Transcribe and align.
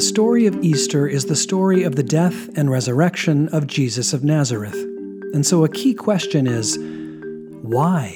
the 0.00 0.06
story 0.06 0.46
of 0.46 0.64
Easter 0.64 1.06
is 1.06 1.26
the 1.26 1.36
story 1.36 1.82
of 1.82 1.94
the 1.94 2.02
death 2.02 2.48
and 2.56 2.70
resurrection 2.70 3.48
of 3.48 3.66
Jesus 3.66 4.14
of 4.14 4.24
Nazareth. 4.24 4.72
And 5.34 5.44
so 5.44 5.62
a 5.62 5.68
key 5.68 5.92
question 5.92 6.46
is 6.46 6.78
why? 7.60 8.08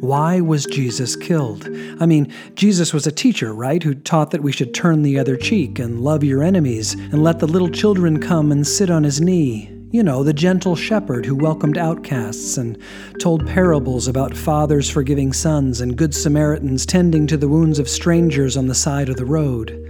Why 0.00 0.42
was 0.42 0.66
Jesus 0.66 1.16
killed? 1.16 1.66
I 1.98 2.04
mean, 2.04 2.30
Jesus 2.56 2.92
was 2.92 3.06
a 3.06 3.10
teacher, 3.10 3.54
right, 3.54 3.82
who 3.82 3.94
taught 3.94 4.32
that 4.32 4.42
we 4.42 4.52
should 4.52 4.74
turn 4.74 5.00
the 5.00 5.18
other 5.18 5.34
cheek 5.34 5.78
and 5.78 6.02
love 6.02 6.22
your 6.22 6.42
enemies 6.42 6.92
and 6.92 7.24
let 7.24 7.38
the 7.38 7.48
little 7.48 7.70
children 7.70 8.20
come 8.20 8.52
and 8.52 8.66
sit 8.66 8.90
on 8.90 9.02
his 9.02 9.18
knee. 9.18 9.70
You 9.92 10.02
know, 10.02 10.22
the 10.22 10.34
gentle 10.34 10.76
shepherd 10.76 11.24
who 11.24 11.34
welcomed 11.34 11.78
outcasts 11.78 12.58
and 12.58 12.76
told 13.18 13.46
parables 13.46 14.08
about 14.08 14.36
fathers 14.36 14.90
forgiving 14.90 15.32
sons 15.32 15.80
and 15.80 15.96
good 15.96 16.14
Samaritans 16.14 16.84
tending 16.84 17.26
to 17.28 17.38
the 17.38 17.48
wounds 17.48 17.78
of 17.78 17.88
strangers 17.88 18.58
on 18.58 18.66
the 18.66 18.74
side 18.74 19.08
of 19.08 19.16
the 19.16 19.24
road. 19.24 19.81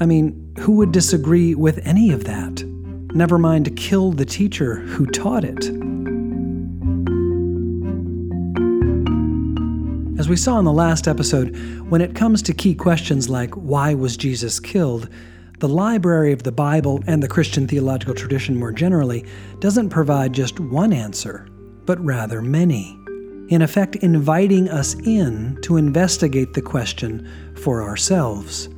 I 0.00 0.06
mean, 0.06 0.52
who 0.58 0.72
would 0.72 0.92
disagree 0.92 1.54
with 1.54 1.78
any 1.86 2.10
of 2.10 2.24
that? 2.24 2.64
Never 3.14 3.38
mind 3.38 3.76
kill 3.76 4.10
the 4.10 4.24
teacher 4.24 4.76
who 4.76 5.06
taught 5.06 5.44
it. 5.44 5.64
As 10.18 10.28
we 10.28 10.36
saw 10.36 10.58
in 10.58 10.64
the 10.64 10.72
last 10.72 11.06
episode, 11.06 11.56
when 11.90 12.00
it 12.00 12.16
comes 12.16 12.42
to 12.42 12.52
key 12.52 12.74
questions 12.74 13.28
like 13.28 13.54
why 13.54 13.94
was 13.94 14.16
Jesus 14.16 14.58
killed, 14.58 15.08
the 15.60 15.68
library 15.68 16.32
of 16.32 16.42
the 16.42 16.50
Bible 16.50 17.02
and 17.06 17.22
the 17.22 17.28
Christian 17.28 17.68
theological 17.68 18.14
tradition 18.14 18.56
more 18.56 18.72
generally 18.72 19.24
doesn't 19.60 19.90
provide 19.90 20.32
just 20.32 20.58
one 20.58 20.92
answer, 20.92 21.46
but 21.84 22.04
rather 22.04 22.42
many. 22.42 22.98
In 23.48 23.62
effect, 23.62 23.96
inviting 23.96 24.68
us 24.68 24.94
in 25.06 25.56
to 25.62 25.76
investigate 25.76 26.54
the 26.54 26.62
question 26.62 27.28
for 27.54 27.82
ourselves. 27.82 28.68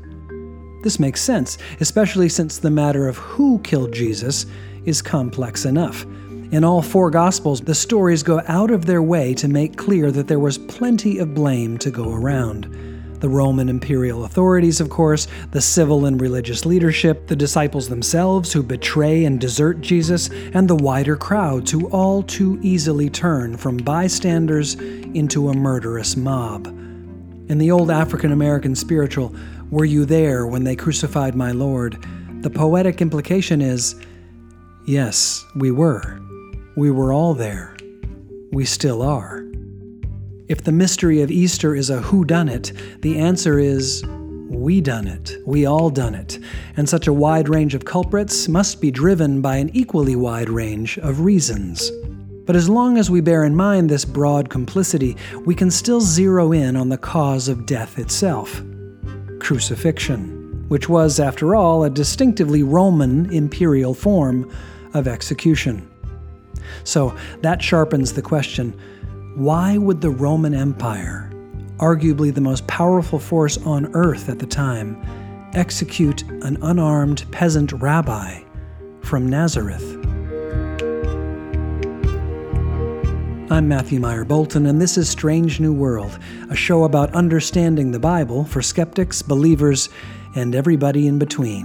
This 0.87 1.01
makes 1.01 1.21
sense, 1.21 1.59
especially 1.81 2.29
since 2.29 2.59
the 2.59 2.71
matter 2.71 3.09
of 3.09 3.17
who 3.17 3.59
killed 3.65 3.91
Jesus 3.91 4.47
is 4.85 5.03
complex 5.03 5.65
enough. 5.65 6.05
In 6.53 6.63
all 6.63 6.81
four 6.81 7.11
Gospels, 7.11 7.61
the 7.61 7.75
stories 7.75 8.23
go 8.23 8.41
out 8.47 8.71
of 8.71 8.87
their 8.87 9.03
way 9.03 9.35
to 9.35 9.49
make 9.49 9.77
clear 9.77 10.13
that 10.13 10.29
there 10.29 10.39
was 10.39 10.59
plenty 10.59 11.19
of 11.19 11.35
blame 11.35 11.77
to 11.79 11.91
go 11.91 12.13
around. 12.13 13.19
The 13.19 13.29
Roman 13.29 13.69
imperial 13.69 14.27
authorities, 14.27 14.81
of 14.81 14.89
course, 14.89 15.27
the 15.51 15.61
civil 15.61 16.07
and 16.07 16.21
religious 16.21 16.65
leadership, 16.65 17.27
the 17.27 17.35
disciples 17.35 17.89
themselves 17.89 18.53
who 18.53 18.63
betray 18.63 19.25
and 19.25 19.41
desert 19.41 19.81
Jesus, 19.81 20.31
and 20.55 20.69
the 20.69 20.77
wider 20.77 21.17
crowds 21.17 21.73
who 21.73 21.89
all 21.89 22.23
too 22.23 22.61
easily 22.63 23.11
turn 23.11 23.57
from 23.57 23.77
bystanders 23.77 24.77
into 24.77 25.49
a 25.49 25.57
murderous 25.57 26.17
mob. 26.17 26.69
In 27.49 27.59
the 27.59 27.71
old 27.73 27.93
African 27.93 28.31
American 28.31 28.75
spiritual, 28.75 29.35
were 29.71 29.85
you 29.85 30.05
there 30.05 30.47
when 30.47 30.63
they 30.63 30.77
crucified 30.77 31.35
my 31.35 31.51
Lord? 31.51 31.99
The 32.43 32.51
poetic 32.51 33.01
implication 33.01 33.61
is 33.61 33.97
yes, 34.87 35.45
we 35.57 35.73
were. 35.73 36.21
We 36.77 36.93
were 36.93 37.13
all 37.13 37.35
there. 37.35 37.77
We 38.53 38.65
still 38.65 39.03
are. 39.03 39.45
If 40.49 40.63
the 40.63 40.71
mystery 40.71 41.23
of 41.23 41.33
Easter 41.33 41.75
is 41.75 41.91
a 41.91 42.01
who 42.01 42.25
done 42.25 42.49
it, 42.49 42.73
the 43.01 43.19
answer 43.19 43.59
is 43.59 44.05
we 44.49 44.81
done 44.81 45.09
it. 45.09 45.37
We 45.45 45.67
all 45.67 45.91
done 45.91 46.15
it. 46.15 46.39
And 46.77 46.89
such 46.89 47.09
a 47.09 47.13
wide 47.13 47.49
range 47.49 47.75
of 47.75 47.85
culprits 47.85 48.47
must 48.47 48.81
be 48.81 48.93
driven 48.93 49.41
by 49.41 49.57
an 49.57 49.71
equally 49.75 50.15
wide 50.15 50.49
range 50.49 50.97
of 50.99 51.21
reasons. 51.21 51.91
But 52.45 52.55
as 52.55 52.69
long 52.69 52.99
as 52.99 53.11
we 53.11 53.21
bear 53.21 53.43
in 53.43 53.57
mind 53.57 53.91
this 53.91 54.05
broad 54.05 54.49
complicity, 54.49 55.17
we 55.45 55.57
can 55.57 55.73
still 55.73 56.01
zero 56.01 56.53
in 56.53 56.77
on 56.77 56.89
the 56.89 56.99
cause 56.99 57.49
of 57.49 57.67
death 57.67 57.99
itself 57.99 58.63
crucifixion, 59.41 60.65
which 60.69 60.89
was, 60.89 61.21
after 61.21 61.55
all, 61.55 61.85
a 61.85 61.91
distinctively 61.91 62.63
Roman 62.63 63.33
imperial 63.33 63.95
form 63.95 64.51
of 64.95 65.07
execution. 65.07 65.89
So 66.85 67.17
that 67.43 67.63
sharpens 67.63 68.13
the 68.13 68.23
question 68.23 68.79
why 69.37 69.77
would 69.77 70.01
the 70.01 70.11
Roman 70.11 70.55
Empire, 70.55 71.31
arguably 71.77 72.35
the 72.35 72.41
most 72.41 72.67
powerful 72.67 73.19
force 73.19 73.59
on 73.59 73.95
earth 73.95 74.31
at 74.31 74.39
the 74.39 74.47
time, 74.47 74.97
execute 75.53 76.23
an 76.23 76.57
unarmed 76.63 77.31
peasant 77.31 77.73
rabbi 77.73 78.43
from 79.03 79.29
Nazareth? 79.29 80.06
I'm 83.49 83.69
Matthew 83.69 84.01
Myer 84.01 84.25
Boulton, 84.25 84.67
and 84.67 84.81
this 84.81 84.99
is 84.99 85.09
Strange 85.09 85.61
New 85.61 85.73
World, 85.73 86.19
a 86.51 86.57
show 86.57 86.83
about 86.83 87.15
understanding 87.15 87.93
the 87.93 88.01
Bible 88.01 88.45
for 88.45 88.61
skeptics, 88.61 89.23
believers, 89.23 89.89
and 90.35 90.53
everybody 90.53 91.07
in 91.07 91.21
between. 91.21 91.65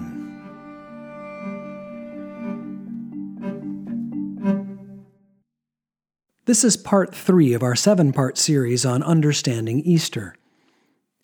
This 6.45 6.63
is 6.63 6.77
part 6.77 7.15
three 7.15 7.53
of 7.53 7.63
our 7.63 7.75
seven 7.75 8.13
part 8.13 8.37
series 8.37 8.85
on 8.85 9.01
understanding 9.01 9.79
Easter. 9.79 10.35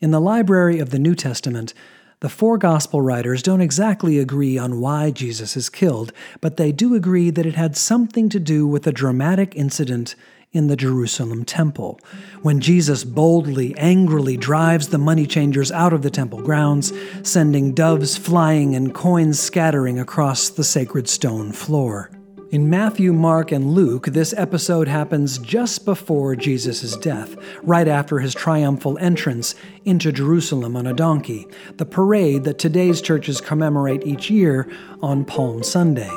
In 0.02 0.10
the 0.10 0.20
library 0.20 0.80
of 0.80 0.90
the 0.90 0.98
New 0.98 1.14
Testament, 1.14 1.76
the 2.22 2.30
four 2.30 2.58
gospel 2.58 3.04
writers 3.04 3.44
don't 3.44 3.62
exactly 3.62 4.18
agree 4.18 4.58
on 4.58 4.82
why 4.82 5.12
Jesus 5.12 5.56
is 5.56 5.70
killed, 5.70 6.12
but 6.42 6.58
they 6.58 6.72
do 6.72 6.96
agree 6.96 7.30
that 7.30 7.46
it 7.46 7.54
had 7.54 7.78
something 7.78 8.28
to 8.30 8.40
do 8.40 8.66
with 8.66 8.88
a 8.88 8.92
dramatic 8.92 9.56
incident 9.56 10.16
in 10.54 10.68
the 10.68 10.76
Jerusalem 10.76 11.46
temple, 11.46 12.00
when 12.42 12.60
Jesus 12.60 13.04
boldly, 13.04 13.76
angrily 13.78 14.38
drives 14.38 14.88
the 14.88 14.98
money 14.98 15.26
changers 15.28 15.72
out 15.72 15.94
of 15.94 16.02
the 16.02 16.10
temple 16.10 16.42
grounds, 16.42 16.94
sending 17.24 17.74
doves 17.74 18.18
flying 18.18 18.76
and 18.76 18.94
coins 18.94 19.40
scattering 19.40 20.00
across 20.00 20.50
the 20.50 20.64
sacred 20.64 21.08
stone 21.10 21.52
floor. 21.52 22.10
In 22.50 22.70
Matthew, 22.70 23.12
Mark, 23.12 23.52
and 23.52 23.74
Luke, 23.74 24.06
this 24.06 24.34
episode 24.38 24.88
happens 24.88 25.38
just 25.38 25.84
before 25.84 26.34
Jesus' 26.34 26.96
death, 26.96 27.36
right 27.62 27.90
after 27.90 28.20
his 28.20 28.34
triumphal 28.34 28.98
entrance 29.00 29.54
into 29.84 30.14
Jerusalem 30.14 30.78
on 30.78 30.88
a 30.88 30.94
donkey, 30.94 31.46
the 31.76 31.86
parade 31.86 32.46
that 32.46 32.58
today's 32.58 33.02
churches 33.02 33.42
commemorate 33.42 34.08
each 34.08 34.30
year 34.30 34.72
on 35.02 35.26
Palm 35.26 35.62
Sunday. 35.62 36.10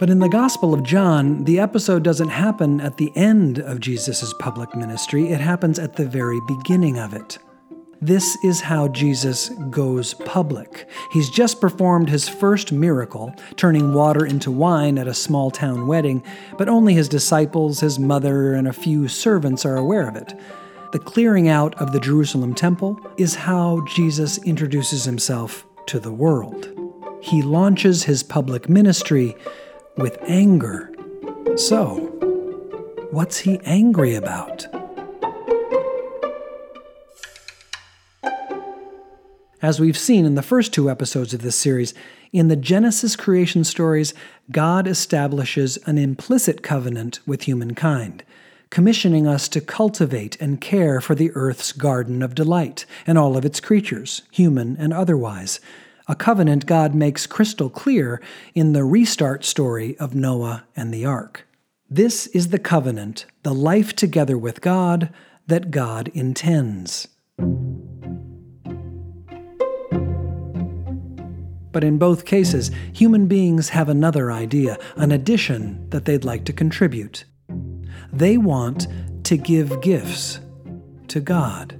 But 0.00 0.08
in 0.08 0.18
the 0.18 0.30
Gospel 0.30 0.72
of 0.72 0.82
John, 0.82 1.44
the 1.44 1.60
episode 1.60 2.02
doesn't 2.02 2.30
happen 2.30 2.80
at 2.80 2.96
the 2.96 3.12
end 3.14 3.58
of 3.58 3.80
Jesus' 3.80 4.32
public 4.38 4.74
ministry, 4.74 5.28
it 5.28 5.40
happens 5.40 5.78
at 5.78 5.96
the 5.96 6.06
very 6.06 6.40
beginning 6.48 6.98
of 6.98 7.12
it. 7.12 7.38
This 8.00 8.38
is 8.42 8.62
how 8.62 8.88
Jesus 8.88 9.50
goes 9.68 10.14
public. 10.14 10.88
He's 11.12 11.28
just 11.28 11.60
performed 11.60 12.08
his 12.08 12.30
first 12.30 12.72
miracle, 12.72 13.34
turning 13.56 13.92
water 13.92 14.24
into 14.24 14.50
wine 14.50 14.96
at 14.96 15.06
a 15.06 15.12
small 15.12 15.50
town 15.50 15.86
wedding, 15.86 16.24
but 16.56 16.70
only 16.70 16.94
his 16.94 17.10
disciples, 17.10 17.80
his 17.80 17.98
mother, 17.98 18.54
and 18.54 18.66
a 18.66 18.72
few 18.72 19.06
servants 19.06 19.66
are 19.66 19.76
aware 19.76 20.08
of 20.08 20.16
it. 20.16 20.32
The 20.92 20.98
clearing 20.98 21.48
out 21.48 21.74
of 21.74 21.92
the 21.92 22.00
Jerusalem 22.00 22.54
temple 22.54 22.98
is 23.18 23.34
how 23.34 23.84
Jesus 23.86 24.38
introduces 24.44 25.04
himself 25.04 25.66
to 25.88 26.00
the 26.00 26.10
world. 26.10 26.70
He 27.20 27.42
launches 27.42 28.04
his 28.04 28.22
public 28.22 28.66
ministry 28.66 29.36
with 30.00 30.18
anger. 30.22 30.90
So, 31.56 31.96
what's 33.10 33.40
he 33.40 33.60
angry 33.64 34.14
about? 34.14 34.66
As 39.62 39.78
we've 39.78 39.98
seen 39.98 40.24
in 40.24 40.36
the 40.36 40.42
first 40.42 40.72
two 40.72 40.90
episodes 40.90 41.34
of 41.34 41.42
this 41.42 41.56
series, 41.56 41.92
in 42.32 42.48
the 42.48 42.56
Genesis 42.56 43.14
creation 43.14 43.62
stories, 43.62 44.14
God 44.50 44.86
establishes 44.86 45.76
an 45.86 45.98
implicit 45.98 46.62
covenant 46.62 47.20
with 47.26 47.42
humankind, 47.42 48.24
commissioning 48.70 49.26
us 49.26 49.48
to 49.50 49.60
cultivate 49.60 50.40
and 50.40 50.62
care 50.62 51.02
for 51.02 51.14
the 51.14 51.30
earth's 51.34 51.72
garden 51.72 52.22
of 52.22 52.34
delight 52.34 52.86
and 53.06 53.18
all 53.18 53.36
of 53.36 53.44
its 53.44 53.60
creatures, 53.60 54.22
human 54.30 54.76
and 54.78 54.94
otherwise, 54.94 55.60
a 56.10 56.16
covenant 56.16 56.66
God 56.66 56.92
makes 56.92 57.24
crystal 57.24 57.70
clear 57.70 58.20
in 58.52 58.72
the 58.72 58.82
restart 58.82 59.44
story 59.44 59.96
of 59.98 60.12
Noah 60.12 60.64
and 60.74 60.92
the 60.92 61.06
ark. 61.06 61.46
This 61.88 62.26
is 62.28 62.48
the 62.48 62.58
covenant, 62.58 63.26
the 63.44 63.54
life 63.54 63.94
together 63.94 64.36
with 64.36 64.60
God 64.60 65.14
that 65.46 65.70
God 65.70 66.08
intends. 66.08 67.06
But 71.70 71.84
in 71.84 71.96
both 71.96 72.24
cases, 72.24 72.72
human 72.92 73.28
beings 73.28 73.68
have 73.68 73.88
another 73.88 74.32
idea, 74.32 74.78
an 74.96 75.12
addition 75.12 75.88
that 75.90 76.06
they'd 76.06 76.24
like 76.24 76.44
to 76.46 76.52
contribute. 76.52 77.24
They 78.12 78.36
want 78.36 78.88
to 79.22 79.36
give 79.36 79.80
gifts 79.80 80.40
to 81.06 81.20
God. 81.20 81.79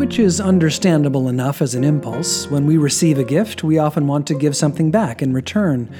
Which 0.00 0.18
is 0.18 0.40
understandable 0.40 1.28
enough 1.28 1.60
as 1.60 1.74
an 1.74 1.84
impulse. 1.84 2.50
When 2.50 2.64
we 2.64 2.78
receive 2.78 3.18
a 3.18 3.22
gift, 3.22 3.62
we 3.62 3.76
often 3.76 4.06
want 4.06 4.26
to 4.28 4.34
give 4.34 4.56
something 4.56 4.90
back 4.90 5.20
in 5.20 5.34
return. 5.34 5.94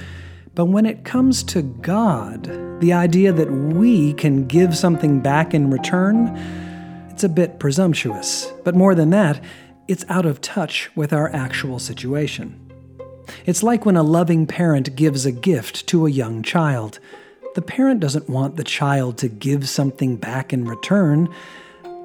But 0.55 0.65
when 0.65 0.87
it 0.87 1.05
comes 1.05 1.43
to 1.43 1.61
God, 1.61 2.45
the 2.81 2.95
idea 2.95 3.31
that 3.31 3.51
we 3.51 4.15
can 4.15 4.47
give 4.47 4.75
something 4.75 5.21
back 5.21 5.53
in 5.53 5.71
return, 5.71 6.29
it's 7.11 7.25
a 7.25 7.29
bit 7.29 7.59
presumptuous, 7.59 8.51
but 8.65 8.75
more 8.75 8.95
than 8.95 9.11
that, 9.11 9.45
it's 9.87 10.07
out 10.09 10.25
of 10.25 10.41
touch 10.41 10.91
with 10.97 11.13
our 11.13 11.31
actual 11.35 11.79
situation. 11.79 12.59
It's 13.45 13.63
like 13.63 13.85
when 13.85 13.99
a 13.99 14.03
loving 14.03 14.47
parent 14.47 14.97
gives 14.97 15.27
a 15.27 15.31
gift 15.31 15.87
to 15.89 16.07
a 16.07 16.11
young 16.11 16.43
child. 16.43 17.01
The 17.55 17.61
parent 17.61 18.01
doesn't 18.01 18.31
want 18.31 18.57
the 18.57 18.65
child 18.65 19.19
to 19.19 19.29
give 19.29 19.69
something 19.69 20.17
back 20.17 20.55
in 20.55 20.65
return. 20.65 21.29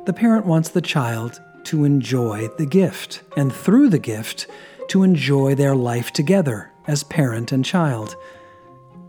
The 0.06 0.13
parent 0.13 0.45
wants 0.45 0.68
the 0.68 0.81
child 0.81 1.39
to 1.65 1.83
enjoy 1.83 2.47
the 2.57 2.65
gift, 2.65 3.21
and 3.35 3.53
through 3.53 3.89
the 3.89 4.00
gift, 4.00 4.47
to 4.89 5.03
enjoy 5.03 5.56
their 5.56 5.75
life 5.75 6.12
together 6.12 6.71
as 6.88 7.03
parent 7.03 7.51
and 7.51 7.65
child. 7.65 8.15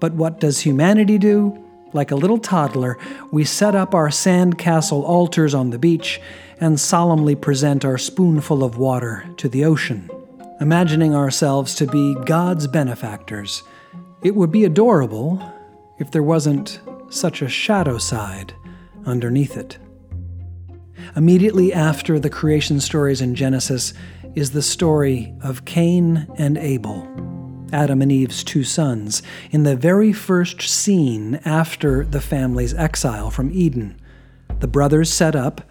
But 0.01 0.15
what 0.15 0.41
does 0.41 0.61
humanity 0.61 1.19
do? 1.19 1.63
Like 1.93 2.11
a 2.11 2.17
little 2.17 2.39
toddler, 2.39 2.99
we 3.31 3.45
set 3.45 3.75
up 3.75 3.95
our 3.95 4.09
sandcastle 4.09 5.03
altars 5.03 5.55
on 5.55 5.71
the 5.71 5.79
beach 5.79 6.21
and 6.61 6.81
solemnly 6.81 7.35
present 7.35 7.85
our 7.85 7.99
spoonful 7.99 8.65
of 8.65 8.79
water 8.79 9.29
to 9.37 9.49
the 9.49 9.65
ocean, 9.65 10.11
imagining 10.61 11.15
ourselves 11.15 11.75
to 11.77 11.87
be 11.87 12.15
God's 12.25 12.67
benefactors. 12.67 13.63
It 14.23 14.35
would 14.35 14.51
be 14.51 14.65
adorable 14.65 15.41
if 15.99 16.11
there 16.11 16.23
wasn't 16.23 16.81
such 17.09 17.41
a 17.41 17.49
shadow 17.49 17.99
side 17.99 18.55
underneath 19.05 19.57
it. 19.57 19.79
Immediately 21.15 21.73
after 21.73 22.19
the 22.19 22.31
creation 22.31 22.81
stories 22.81 23.21
in 23.21 23.35
Genesis 23.35 23.95
is 24.35 24.51
the 24.51 24.63
story 24.63 25.35
of 25.43 25.65
Cain 25.65 26.27
and 26.37 26.59
Abel, 26.59 27.09
Adam 27.73 28.03
and 28.03 28.13
Eve's 28.13 28.45
two 28.45 28.65
sons, 28.65 29.23
in 29.51 29.63
the 29.63 29.77
very 29.77 30.13
first 30.13 30.61
scene 30.63 31.41
after 31.45 32.05
the 32.05 32.21
family's 32.21 32.75
exile 32.75 33.31
from 33.31 33.51
Eden. 33.53 33.99
The 34.61 34.69
brothers 34.69 35.13
set 35.13 35.35
up 35.35 35.63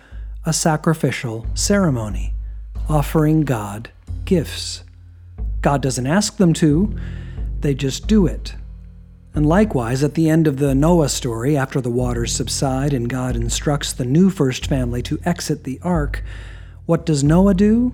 a 0.46 0.54
sacrificial 0.54 1.46
ceremony, 1.54 2.34
offering 2.90 3.42
God 3.42 3.90
gifts. 4.26 4.84
God 5.62 5.82
doesn't 5.82 6.08
ask 6.08 6.38
them 6.38 6.54
to, 6.54 6.96
they 7.62 7.74
just 7.74 8.08
do 8.08 8.28
it. 8.28 8.56
And 9.36 9.46
likewise, 9.46 10.02
at 10.02 10.14
the 10.14 10.30
end 10.30 10.48
of 10.48 10.58
the 10.58 10.74
Noah 10.74 11.10
story, 11.10 11.58
after 11.58 11.82
the 11.82 11.90
waters 11.90 12.34
subside 12.34 12.94
and 12.94 13.10
God 13.10 13.36
instructs 13.36 13.92
the 13.92 14.06
new 14.06 14.30
first 14.30 14.68
family 14.68 15.02
to 15.04 15.20
exit 15.26 15.66
the 15.66 15.78
ark, 15.84 16.24
what 16.86 17.06
does 17.06 17.22
Noah 17.22 17.54
do? 17.54 17.94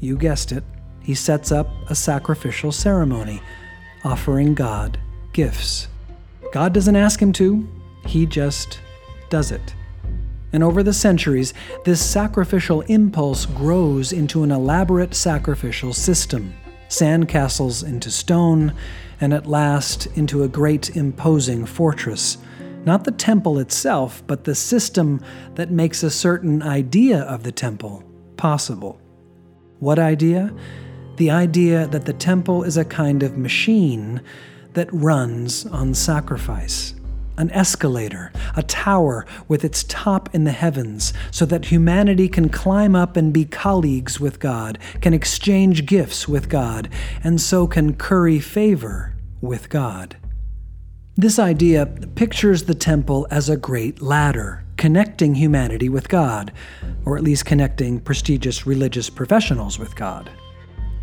You 0.00 0.18
guessed 0.18 0.52
it. 0.52 0.62
He 1.00 1.14
sets 1.14 1.50
up 1.50 1.70
a 1.88 1.94
sacrificial 1.94 2.72
ceremony, 2.72 3.40
offering 4.04 4.52
God 4.52 4.98
gifts. 5.32 5.88
God 6.52 6.74
doesn't 6.74 6.96
ask 6.96 7.20
him 7.20 7.32
to, 7.34 7.66
he 8.04 8.26
just 8.26 8.78
does 9.30 9.50
it. 9.50 9.74
And 10.52 10.62
over 10.62 10.82
the 10.82 10.92
centuries, 10.92 11.54
this 11.86 12.04
sacrificial 12.04 12.82
impulse 12.82 13.46
grows 13.46 14.12
into 14.12 14.42
an 14.42 14.50
elaborate 14.52 15.14
sacrificial 15.14 15.94
system 15.94 16.52
sandcastles 16.92 17.82
into 17.82 18.10
stone, 18.10 18.74
and 19.20 19.32
at 19.32 19.46
last 19.46 20.06
into 20.14 20.42
a 20.42 20.48
great 20.48 20.94
imposing 20.94 21.64
fortress. 21.64 22.38
Not 22.84 23.04
the 23.04 23.12
temple 23.12 23.58
itself, 23.58 24.22
but 24.26 24.44
the 24.44 24.54
system 24.54 25.20
that 25.54 25.70
makes 25.70 26.02
a 26.02 26.10
certain 26.10 26.62
idea 26.62 27.20
of 27.22 27.44
the 27.44 27.52
temple 27.52 28.04
possible. 28.36 29.00
What 29.78 29.98
idea? 29.98 30.52
The 31.16 31.30
idea 31.30 31.86
that 31.86 32.04
the 32.04 32.12
temple 32.12 32.62
is 32.62 32.76
a 32.76 32.84
kind 32.84 33.22
of 33.22 33.38
machine 33.38 34.20
that 34.74 34.92
runs 34.92 35.66
on 35.66 35.94
sacrifice 35.94 36.94
an 37.42 37.50
escalator, 37.50 38.32
a 38.56 38.62
tower 38.62 39.26
with 39.48 39.64
its 39.64 39.84
top 39.84 40.32
in 40.32 40.44
the 40.44 40.52
heavens, 40.52 41.12
so 41.32 41.44
that 41.44 41.66
humanity 41.66 42.28
can 42.28 42.48
climb 42.48 42.94
up 42.94 43.16
and 43.16 43.32
be 43.32 43.44
colleagues 43.44 44.20
with 44.20 44.38
God, 44.38 44.78
can 45.00 45.12
exchange 45.12 45.84
gifts 45.84 46.28
with 46.28 46.48
God, 46.48 46.88
and 47.22 47.40
so 47.40 47.66
can 47.66 47.94
curry 47.94 48.38
favor 48.38 49.14
with 49.40 49.68
God. 49.68 50.16
This 51.16 51.38
idea 51.38 51.84
pictures 52.14 52.62
the 52.62 52.74
temple 52.74 53.26
as 53.30 53.48
a 53.48 53.56
great 53.56 54.00
ladder, 54.00 54.64
connecting 54.76 55.34
humanity 55.34 55.88
with 55.88 56.08
God, 56.08 56.52
or 57.04 57.16
at 57.16 57.24
least 57.24 57.44
connecting 57.44 57.98
prestigious 57.98 58.66
religious 58.66 59.10
professionals 59.10 59.80
with 59.80 59.96
God. 59.96 60.30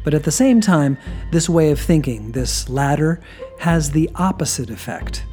But 0.05 0.13
at 0.13 0.23
the 0.23 0.31
same 0.31 0.61
time, 0.61 0.97
this 1.33 1.49
way 1.49 1.69
of 1.69 1.79
thinking, 1.79 2.31
this 2.31 2.69
ladder, 2.69 3.19
has 3.59 3.91
the 3.91 4.09
opposite 4.15 4.69
effect 4.69 5.25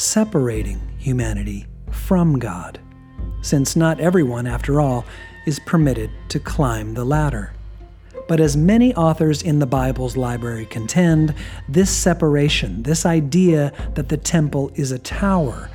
separating 0.00 0.80
humanity 0.96 1.66
from 1.90 2.38
God, 2.38 2.80
since 3.42 3.76
not 3.76 4.00
everyone, 4.00 4.46
after 4.46 4.80
all, 4.80 5.04
is 5.46 5.60
permitted 5.60 6.10
to 6.30 6.40
climb 6.40 6.94
the 6.94 7.04
ladder. 7.04 7.52
But 8.26 8.40
as 8.40 8.56
many 8.56 8.94
authors 8.94 9.42
in 9.42 9.58
the 9.58 9.66
Bible's 9.66 10.16
library 10.16 10.64
contend, 10.66 11.34
this 11.68 11.90
separation, 11.90 12.82
this 12.82 13.04
idea 13.04 13.72
that 13.94 14.08
the 14.08 14.16
temple 14.16 14.70
is 14.74 14.90
a 14.90 14.98
tower, 14.98 15.68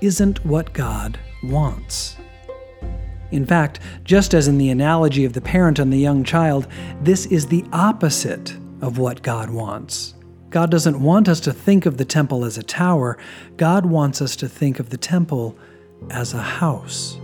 isn't 0.00 0.44
what 0.44 0.72
God 0.72 1.18
wants. 1.42 2.16
In 3.32 3.44
fact, 3.44 3.80
just 4.04 4.34
as 4.34 4.46
in 4.46 4.58
the 4.58 4.70
analogy 4.70 5.24
of 5.24 5.32
the 5.32 5.40
parent 5.40 5.78
and 5.78 5.92
the 5.92 5.98
young 5.98 6.22
child, 6.22 6.68
this 7.00 7.26
is 7.26 7.46
the 7.46 7.64
opposite 7.72 8.54
of 8.80 8.98
what 8.98 9.22
God 9.22 9.50
wants. 9.50 10.14
God 10.50 10.70
doesn't 10.70 11.00
want 11.00 11.28
us 11.28 11.40
to 11.40 11.52
think 11.52 11.86
of 11.86 11.96
the 11.96 12.04
temple 12.04 12.44
as 12.44 12.56
a 12.56 12.62
tower, 12.62 13.18
God 13.56 13.86
wants 13.86 14.22
us 14.22 14.36
to 14.36 14.48
think 14.48 14.78
of 14.78 14.90
the 14.90 14.96
temple 14.96 15.56
as 16.10 16.32
a 16.32 16.42
house. 16.42 17.18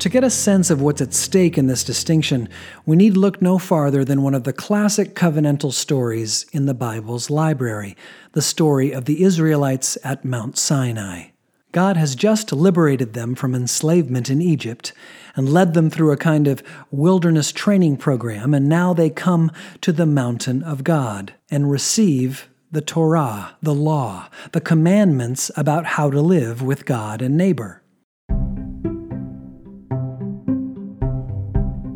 To 0.00 0.08
get 0.08 0.24
a 0.24 0.30
sense 0.30 0.70
of 0.70 0.80
what's 0.80 1.02
at 1.02 1.12
stake 1.12 1.58
in 1.58 1.66
this 1.66 1.84
distinction, 1.84 2.48
we 2.86 2.96
need 2.96 3.18
look 3.18 3.42
no 3.42 3.58
farther 3.58 4.02
than 4.02 4.22
one 4.22 4.34
of 4.34 4.44
the 4.44 4.52
classic 4.54 5.14
covenantal 5.14 5.74
stories 5.74 6.46
in 6.52 6.64
the 6.64 6.72
Bible's 6.72 7.28
library 7.28 7.96
the 8.32 8.40
story 8.40 8.92
of 8.92 9.04
the 9.04 9.22
Israelites 9.22 9.98
at 10.02 10.24
Mount 10.24 10.56
Sinai. 10.56 11.29
God 11.72 11.96
has 11.96 12.16
just 12.16 12.52
liberated 12.52 13.12
them 13.12 13.36
from 13.36 13.54
enslavement 13.54 14.28
in 14.28 14.42
Egypt 14.42 14.92
and 15.36 15.48
led 15.48 15.74
them 15.74 15.88
through 15.88 16.10
a 16.10 16.16
kind 16.16 16.48
of 16.48 16.64
wilderness 16.90 17.52
training 17.52 17.96
program, 17.96 18.52
and 18.52 18.68
now 18.68 18.92
they 18.92 19.08
come 19.08 19.52
to 19.80 19.92
the 19.92 20.06
mountain 20.06 20.64
of 20.64 20.82
God 20.82 21.34
and 21.48 21.70
receive 21.70 22.48
the 22.72 22.80
Torah, 22.80 23.56
the 23.62 23.74
law, 23.74 24.28
the 24.52 24.60
commandments 24.60 25.50
about 25.56 25.86
how 25.86 26.10
to 26.10 26.20
live 26.20 26.60
with 26.60 26.86
God 26.86 27.22
and 27.22 27.36
neighbor. 27.36 27.82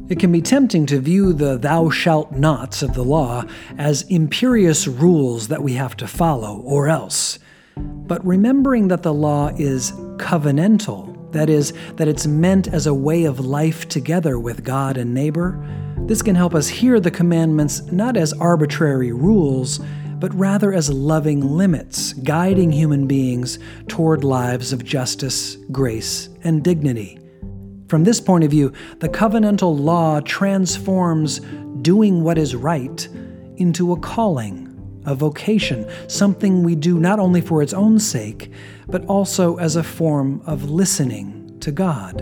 It 0.09 0.21
can 0.21 0.31
be 0.31 0.43
tempting 0.43 0.87
to 0.87 1.01
view 1.01 1.33
the 1.33 1.57
thou 1.57 1.91
shalt 1.91 2.31
nots 2.31 2.83
of 2.83 2.95
the 2.95 3.03
law 3.03 3.45
as 3.77 4.03
imperious 4.03 4.87
rules 4.87 5.49
that 5.49 5.63
we 5.63 5.73
have 5.73 5.97
to 5.97 6.07
follow, 6.07 6.61
or 6.61 6.89
else. 6.89 7.41
But 7.77 8.25
remembering 8.27 8.89
that 8.89 9.03
the 9.03 9.15
law 9.15 9.49
is 9.57 9.93
covenantal, 10.17 11.33
that 11.33 11.51
is, 11.51 11.73
that 11.97 12.09
it's 12.09 12.27
meant 12.27 12.69
as 12.69 12.87
a 12.87 12.95
way 12.95 13.25
of 13.25 13.41
life 13.41 13.89
together 13.89 14.39
with 14.39 14.65
God 14.65 14.97
and 14.97 15.13
neighbor, 15.13 15.59
this 16.07 16.23
can 16.23 16.35
help 16.35 16.55
us 16.55 16.69
hear 16.69 17.01
the 17.01 17.11
commandments 17.11 17.83
not 17.91 18.17
as 18.17 18.33
arbitrary 18.35 19.13
rules, 19.13 19.81
but 20.19 20.35
rather 20.35 20.73
as 20.73 20.91
loving 20.91 21.41
limits, 21.41 22.13
guiding 22.13 22.71
human 22.71 23.07
beings 23.07 23.59
toward 23.89 24.23
lives 24.23 24.73
of 24.73 24.85
justice, 24.85 25.57
grace, 25.73 26.29
and 26.45 26.63
dignity. 26.63 27.19
From 27.89 28.05
this 28.05 28.21
point 28.21 28.45
of 28.45 28.51
view, 28.51 28.73
the 29.01 29.09
covenantal 29.09 29.79
law 29.79 30.21
transforms 30.21 31.41
doing 31.83 32.23
what 32.23 32.39
is 32.39 32.55
right 32.55 33.07
into 33.57 33.93
a 33.93 34.01
calling 34.01 34.64
a 35.05 35.15
vocation, 35.15 35.89
something 36.09 36.63
we 36.63 36.75
do 36.75 36.99
not 36.99 37.19
only 37.19 37.41
for 37.41 37.63
its 37.63 37.73
own 37.73 37.99
sake, 37.99 38.51
but 38.89 39.05
also 39.07 39.57
as 39.57 39.77
a 39.77 39.83
form 39.83 40.43
of 40.47 40.71
listening 40.71 41.57
to 41.61 41.73
God. 41.73 42.19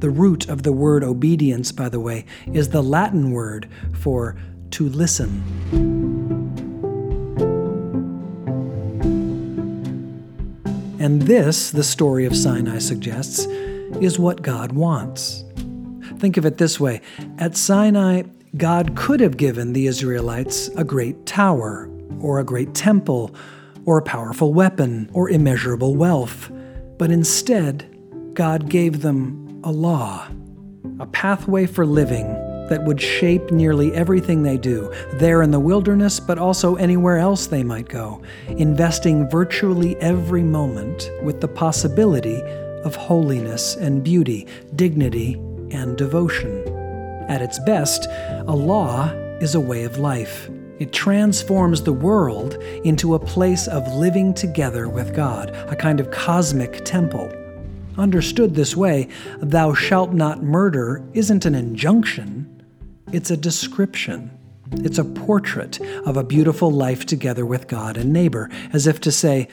The 0.00 0.10
root 0.10 0.48
of 0.48 0.62
the 0.62 0.72
word 0.72 1.04
obedience, 1.04 1.70
by 1.72 1.88
the 1.88 2.00
way, 2.00 2.24
is 2.52 2.70
the 2.70 2.82
Latin 2.82 3.30
word 3.30 3.68
for 3.92 4.36
to 4.72 4.88
listen. 4.88 5.42
And 10.98 11.22
this, 11.22 11.70
the 11.70 11.82
story 11.82 12.26
of 12.26 12.36
Sinai 12.36 12.78
suggests, 12.78 13.46
is 14.00 14.18
what 14.18 14.42
God 14.42 14.72
wants. 14.72 15.44
Think 16.18 16.36
of 16.36 16.46
it 16.46 16.58
this 16.58 16.78
way 16.78 17.00
At 17.38 17.56
Sinai, 17.56 18.22
God 18.56 18.96
could 18.96 19.20
have 19.20 19.36
given 19.36 19.72
the 19.72 19.86
Israelites 19.86 20.68
a 20.76 20.84
great 20.84 21.26
tower 21.26 21.88
or 22.22 22.38
a 22.38 22.44
great 22.44 22.74
temple, 22.74 23.34
or 23.84 23.98
a 23.98 24.02
powerful 24.02 24.54
weapon, 24.54 25.10
or 25.12 25.28
immeasurable 25.28 25.96
wealth, 25.96 26.50
but 26.98 27.10
instead, 27.10 27.88
God 28.34 28.68
gave 28.68 29.02
them 29.02 29.60
a 29.64 29.72
law, 29.72 30.28
a 31.00 31.06
pathway 31.06 31.66
for 31.66 31.84
living 31.84 32.26
that 32.68 32.84
would 32.84 33.00
shape 33.00 33.50
nearly 33.50 33.92
everything 33.92 34.42
they 34.42 34.56
do, 34.56 34.90
there 35.14 35.42
in 35.42 35.50
the 35.50 35.60
wilderness, 35.60 36.20
but 36.20 36.38
also 36.38 36.76
anywhere 36.76 37.18
else 37.18 37.46
they 37.46 37.62
might 37.62 37.88
go, 37.88 38.22
investing 38.48 39.28
virtually 39.28 39.96
every 39.96 40.42
moment 40.42 41.10
with 41.22 41.40
the 41.40 41.48
possibility 41.48 42.40
of 42.84 42.94
holiness 42.94 43.76
and 43.76 44.02
beauty, 44.02 44.46
dignity 44.74 45.34
and 45.70 45.98
devotion. 45.98 46.66
At 47.28 47.42
its 47.42 47.58
best, 47.66 48.06
a 48.46 48.54
law 48.54 49.10
is 49.40 49.54
a 49.54 49.60
way 49.60 49.84
of 49.84 49.98
life. 49.98 50.48
It 50.82 50.92
transforms 50.92 51.84
the 51.84 51.92
world 51.92 52.54
into 52.82 53.14
a 53.14 53.18
place 53.20 53.68
of 53.68 53.94
living 53.94 54.34
together 54.34 54.88
with 54.88 55.14
God, 55.14 55.50
a 55.50 55.76
kind 55.76 56.00
of 56.00 56.10
cosmic 56.10 56.84
temple. 56.84 57.32
Understood 57.96 58.56
this 58.56 58.74
way, 58.74 59.06
thou 59.38 59.74
shalt 59.74 60.12
not 60.12 60.42
murder 60.42 61.00
isn't 61.12 61.44
an 61.44 61.54
injunction, 61.54 62.64
it's 63.12 63.30
a 63.30 63.36
description. 63.36 64.36
It's 64.72 64.98
a 64.98 65.04
portrait 65.04 65.80
of 66.04 66.16
a 66.16 66.24
beautiful 66.24 66.72
life 66.72 67.06
together 67.06 67.46
with 67.46 67.68
God 67.68 67.96
and 67.96 68.12
neighbor, 68.12 68.50
as 68.72 68.88
if 68.88 69.00
to 69.02 69.12
say, 69.12 69.46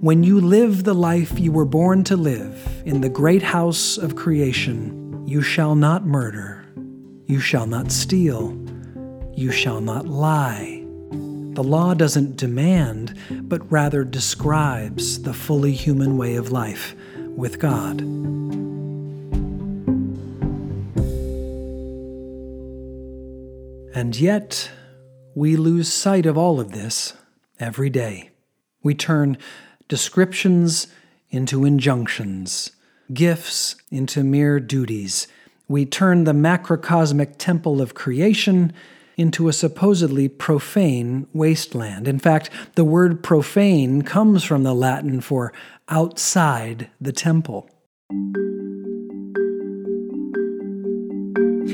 when 0.00 0.22
you 0.22 0.40
live 0.40 0.84
the 0.84 0.94
life 0.94 1.36
you 1.36 1.50
were 1.50 1.64
born 1.64 2.04
to 2.04 2.16
live 2.16 2.84
in 2.84 3.00
the 3.00 3.08
great 3.08 3.42
house 3.42 3.98
of 3.98 4.14
creation, 4.14 5.26
you 5.26 5.42
shall 5.42 5.74
not 5.74 6.06
murder, 6.06 6.64
you 7.26 7.40
shall 7.40 7.66
not 7.66 7.90
steal, 7.90 8.56
you 9.36 9.52
shall 9.52 9.80
not 9.82 10.06
lie. 10.06 10.82
The 11.10 11.62
law 11.62 11.94
doesn't 11.94 12.36
demand, 12.36 13.16
but 13.30 13.70
rather 13.70 14.02
describes 14.02 15.22
the 15.22 15.34
fully 15.34 15.72
human 15.72 16.16
way 16.16 16.36
of 16.36 16.50
life 16.50 16.94
with 17.36 17.58
God. 17.58 18.00
And 23.94 24.18
yet, 24.18 24.70
we 25.34 25.56
lose 25.56 25.92
sight 25.92 26.26
of 26.26 26.36
all 26.36 26.58
of 26.58 26.72
this 26.72 27.14
every 27.60 27.90
day. 27.90 28.30
We 28.82 28.94
turn 28.94 29.36
descriptions 29.88 30.88
into 31.30 31.64
injunctions, 31.64 32.72
gifts 33.12 33.76
into 33.90 34.24
mere 34.24 34.60
duties. 34.60 35.26
We 35.68 35.84
turn 35.84 36.24
the 36.24 36.32
macrocosmic 36.32 37.34
temple 37.38 37.80
of 37.80 37.94
creation 37.94 38.72
into 39.16 39.48
a 39.48 39.52
supposedly 39.52 40.28
profane 40.28 41.26
wasteland. 41.32 42.06
In 42.06 42.18
fact, 42.18 42.50
the 42.74 42.84
word 42.84 43.22
profane 43.22 44.02
comes 44.02 44.44
from 44.44 44.62
the 44.62 44.74
Latin 44.74 45.20
for 45.20 45.52
outside 45.88 46.90
the 47.00 47.12
temple. 47.12 47.68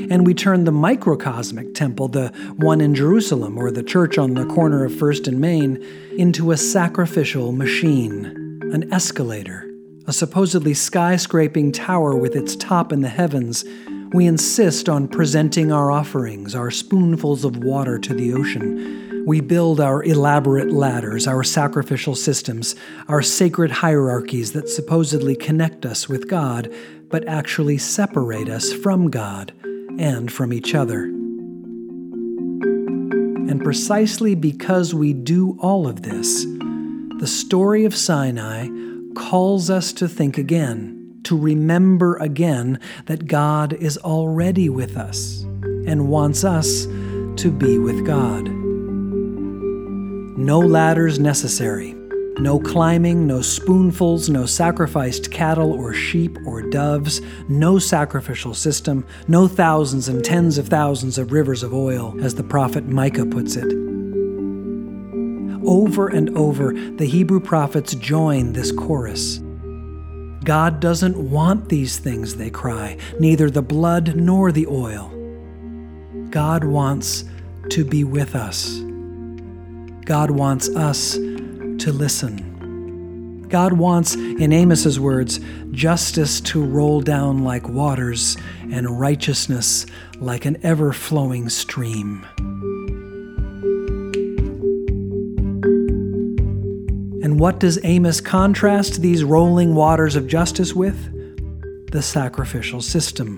And 0.09 0.25
we 0.27 0.33
turn 0.33 0.63
the 0.63 0.71
microcosmic 0.71 1.73
temple, 1.73 2.07
the 2.07 2.29
one 2.57 2.81
in 2.81 2.95
Jerusalem 2.95 3.57
or 3.57 3.71
the 3.71 3.83
church 3.83 4.17
on 4.17 4.33
the 4.33 4.45
corner 4.45 4.85
of 4.85 4.93
First 4.95 5.27
and 5.27 5.39
Main, 5.39 5.83
into 6.17 6.51
a 6.51 6.57
sacrificial 6.57 7.51
machine, 7.51 8.25
an 8.73 8.91
escalator, 8.93 9.69
a 10.07 10.13
supposedly 10.13 10.73
skyscraping 10.73 11.71
tower 11.71 12.15
with 12.15 12.35
its 12.35 12.55
top 12.55 12.91
in 12.91 13.01
the 13.01 13.09
heavens. 13.09 13.65
We 14.13 14.27
insist 14.27 14.89
on 14.89 15.07
presenting 15.07 15.71
our 15.71 15.89
offerings, 15.91 16.53
our 16.53 16.69
spoonfuls 16.69 17.43
of 17.43 17.63
water 17.63 17.97
to 17.97 18.13
the 18.13 18.33
ocean. 18.33 19.25
We 19.25 19.41
build 19.41 19.79
our 19.79 20.03
elaborate 20.03 20.71
ladders, 20.71 21.25
our 21.25 21.43
sacrificial 21.43 22.13
systems, 22.13 22.75
our 23.07 23.23
sacred 23.23 23.71
hierarchies 23.71 24.53
that 24.53 24.69
supposedly 24.69 25.35
connect 25.35 25.83
us 25.83 26.07
with 26.07 26.27
God, 26.27 26.71
but 27.09 27.27
actually 27.27 27.79
separate 27.79 28.49
us 28.49 28.71
from 28.71 29.09
God 29.09 29.51
and 29.97 30.31
from 30.31 30.53
each 30.53 30.75
other. 30.75 31.05
And 33.49 33.63
precisely 33.63 34.35
because 34.35 34.93
we 34.93 35.13
do 35.13 35.57
all 35.59 35.87
of 35.87 36.03
this, 36.03 36.45
the 37.19 37.27
story 37.27 37.83
of 37.83 37.95
Sinai 37.95 38.67
calls 39.15 39.71
us 39.71 39.91
to 39.93 40.07
think 40.07 40.37
again, 40.37 41.02
to 41.23 41.37
remember 41.37 42.15
again 42.17 42.79
that 43.05 43.27
God 43.27 43.73
is 43.73 43.97
already 43.97 44.69
with 44.69 44.97
us 44.97 45.41
and 45.85 46.09
wants 46.09 46.43
us 46.43 46.85
to 46.85 47.51
be 47.51 47.77
with 47.77 48.05
God. 48.05 48.47
No 50.37 50.59
ladders 50.59 51.19
necessary 51.19 51.95
no 52.39 52.59
climbing, 52.59 53.27
no 53.27 53.41
spoonfuls, 53.41 54.29
no 54.29 54.45
sacrificed 54.45 55.31
cattle 55.31 55.71
or 55.71 55.93
sheep 55.93 56.37
or 56.45 56.61
doves, 56.61 57.21
no 57.47 57.77
sacrificial 57.77 58.53
system, 58.53 59.05
no 59.27 59.47
thousands 59.47 60.07
and 60.07 60.25
tens 60.25 60.57
of 60.57 60.67
thousands 60.67 61.17
of 61.17 61.31
rivers 61.31 61.61
of 61.63 61.73
oil, 61.73 62.15
as 62.21 62.35
the 62.35 62.43
prophet 62.43 62.87
Micah 62.87 63.25
puts 63.25 63.55
it. 63.55 63.71
Over 65.65 66.07
and 66.07 66.35
over, 66.35 66.73
the 66.73 67.05
Hebrew 67.05 67.39
prophets 67.39 67.93
join 67.95 68.53
this 68.53 68.71
chorus. 68.71 69.39
God 70.43 70.79
doesn't 70.79 71.17
want 71.31 71.69
these 71.69 71.99
things, 71.99 72.35
they 72.35 72.49
cry, 72.49 72.97
neither 73.19 73.49
the 73.49 73.61
blood 73.61 74.15
nor 74.15 74.51
the 74.51 74.67
oil. 74.67 75.09
God 76.29 76.63
wants 76.63 77.25
to 77.69 77.85
be 77.85 78.03
with 78.03 78.35
us. 78.35 78.79
God 80.05 80.31
wants 80.31 80.67
us 80.69 81.13
to 81.13 81.91
listen. 81.91 83.47
God 83.47 83.73
wants, 83.73 84.15
in 84.15 84.51
Amos's 84.51 84.99
words, 84.99 85.39
justice 85.71 86.41
to 86.41 86.63
roll 86.63 87.01
down 87.01 87.43
like 87.43 87.69
waters 87.69 88.35
and 88.71 88.99
righteousness 88.99 89.85
like 90.17 90.45
an 90.45 90.57
ever 90.63 90.91
flowing 90.91 91.49
stream. 91.49 92.25
And 97.23 97.39
what 97.39 97.57
does 97.57 97.79
Amos 97.85 98.19
contrast 98.19 99.01
these 99.01 99.23
rolling 99.23 99.75
waters 99.75 100.17
of 100.17 100.27
justice 100.27 100.73
with? 100.73 101.89
The 101.89 102.01
sacrificial 102.01 102.81
system. 102.81 103.37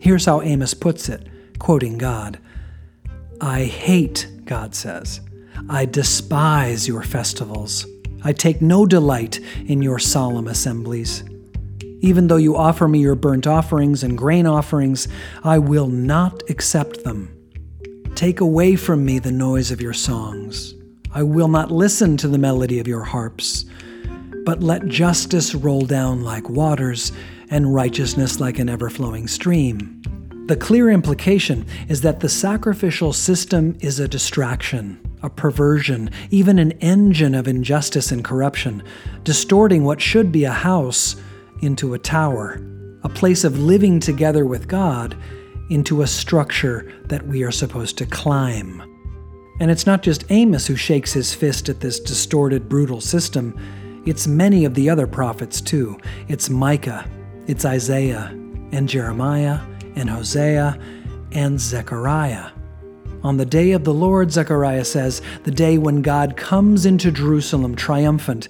Here's 0.00 0.24
how 0.24 0.42
Amos 0.42 0.74
puts 0.74 1.08
it, 1.08 1.28
quoting 1.60 1.98
God 1.98 2.40
I 3.40 3.62
hate, 3.62 4.28
God 4.44 4.74
says, 4.74 5.20
I 5.68 5.84
despise 5.84 6.88
your 6.88 7.04
festivals. 7.04 7.86
I 8.24 8.32
take 8.32 8.60
no 8.60 8.86
delight 8.86 9.38
in 9.66 9.82
your 9.82 10.00
solemn 10.00 10.48
assemblies. 10.48 11.22
Even 12.00 12.26
though 12.26 12.38
you 12.38 12.56
offer 12.56 12.88
me 12.88 12.98
your 12.98 13.14
burnt 13.14 13.46
offerings 13.46 14.02
and 14.02 14.18
grain 14.18 14.48
offerings, 14.48 15.06
I 15.44 15.58
will 15.58 15.86
not 15.86 16.42
accept 16.50 17.04
them. 17.04 17.32
Take 18.16 18.40
away 18.40 18.74
from 18.74 19.04
me 19.04 19.20
the 19.20 19.30
noise 19.30 19.70
of 19.70 19.80
your 19.80 19.92
songs. 19.92 20.74
I 21.12 21.22
will 21.22 21.48
not 21.48 21.70
listen 21.70 22.16
to 22.18 22.28
the 22.28 22.38
melody 22.38 22.78
of 22.78 22.88
your 22.88 23.02
harps. 23.02 23.64
But 24.44 24.62
let 24.62 24.86
justice 24.86 25.54
roll 25.54 25.82
down 25.82 26.22
like 26.22 26.48
waters 26.48 27.12
and 27.50 27.74
righteousness 27.74 28.40
like 28.40 28.58
an 28.58 28.68
ever 28.68 28.88
flowing 28.88 29.28
stream. 29.28 30.02
The 30.46 30.56
clear 30.56 30.90
implication 30.90 31.66
is 31.88 32.00
that 32.00 32.20
the 32.20 32.28
sacrificial 32.28 33.12
system 33.12 33.76
is 33.80 34.00
a 34.00 34.08
distraction 34.08 35.00
a 35.22 35.30
perversion, 35.30 36.10
even 36.30 36.58
an 36.58 36.72
engine 36.80 37.34
of 37.34 37.46
injustice 37.46 38.10
and 38.10 38.24
corruption, 38.24 38.82
distorting 39.24 39.84
what 39.84 40.00
should 40.00 40.32
be 40.32 40.44
a 40.44 40.50
house 40.50 41.16
into 41.60 41.94
a 41.94 41.98
tower, 41.98 42.60
a 43.02 43.08
place 43.08 43.44
of 43.44 43.58
living 43.58 44.00
together 44.00 44.46
with 44.46 44.66
God 44.66 45.16
into 45.68 46.02
a 46.02 46.06
structure 46.06 46.90
that 47.04 47.26
we 47.26 47.42
are 47.42 47.52
supposed 47.52 47.98
to 47.98 48.06
climb. 48.06 48.89
And 49.60 49.70
it's 49.70 49.86
not 49.86 50.02
just 50.02 50.24
Amos 50.30 50.66
who 50.66 50.74
shakes 50.74 51.12
his 51.12 51.34
fist 51.34 51.68
at 51.68 51.80
this 51.80 52.00
distorted, 52.00 52.68
brutal 52.68 53.00
system, 53.00 53.54
it's 54.06 54.26
many 54.26 54.64
of 54.64 54.72
the 54.72 54.88
other 54.88 55.06
prophets 55.06 55.60
too. 55.60 55.98
It's 56.28 56.48
Micah, 56.48 57.06
it's 57.46 57.66
Isaiah, 57.66 58.28
and 58.72 58.88
Jeremiah, 58.88 59.60
and 59.94 60.08
Hosea, 60.08 60.78
and 61.32 61.60
Zechariah. 61.60 62.50
On 63.22 63.36
the 63.36 63.44
day 63.44 63.72
of 63.72 63.84
the 63.84 63.92
Lord, 63.92 64.32
Zechariah 64.32 64.86
says, 64.86 65.20
the 65.44 65.50
day 65.50 65.76
when 65.76 66.00
God 66.00 66.38
comes 66.38 66.86
into 66.86 67.12
Jerusalem 67.12 67.74
triumphant, 67.74 68.48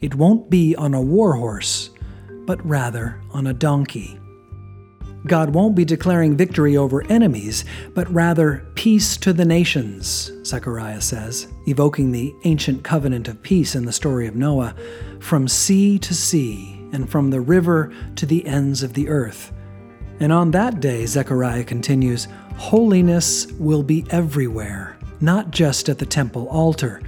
it 0.00 0.14
won't 0.14 0.48
be 0.48 0.74
on 0.76 0.94
a 0.94 1.02
war 1.02 1.34
horse, 1.34 1.90
but 2.46 2.64
rather 2.66 3.20
on 3.32 3.46
a 3.46 3.52
donkey. 3.52 4.18
God 5.26 5.50
won't 5.50 5.74
be 5.74 5.84
declaring 5.84 6.36
victory 6.36 6.76
over 6.76 7.06
enemies, 7.10 7.64
but 7.94 8.12
rather 8.12 8.66
peace 8.74 9.16
to 9.18 9.32
the 9.32 9.44
nations, 9.44 10.30
Zechariah 10.44 11.00
says, 11.00 11.48
evoking 11.66 12.12
the 12.12 12.34
ancient 12.44 12.84
covenant 12.84 13.28
of 13.28 13.42
peace 13.42 13.74
in 13.74 13.84
the 13.84 13.92
story 13.92 14.26
of 14.26 14.36
Noah, 14.36 14.74
from 15.20 15.48
sea 15.48 15.98
to 15.98 16.14
sea 16.14 16.80
and 16.92 17.10
from 17.10 17.30
the 17.30 17.40
river 17.40 17.92
to 18.14 18.26
the 18.26 18.46
ends 18.46 18.82
of 18.82 18.94
the 18.94 19.08
earth. 19.08 19.52
And 20.20 20.32
on 20.32 20.50
that 20.52 20.80
day, 20.80 21.04
Zechariah 21.06 21.64
continues, 21.64 22.28
holiness 22.56 23.46
will 23.52 23.82
be 23.82 24.06
everywhere, 24.10 24.96
not 25.20 25.50
just 25.50 25.88
at 25.88 25.98
the 25.98 26.06
temple 26.06 26.48
altar. 26.48 27.02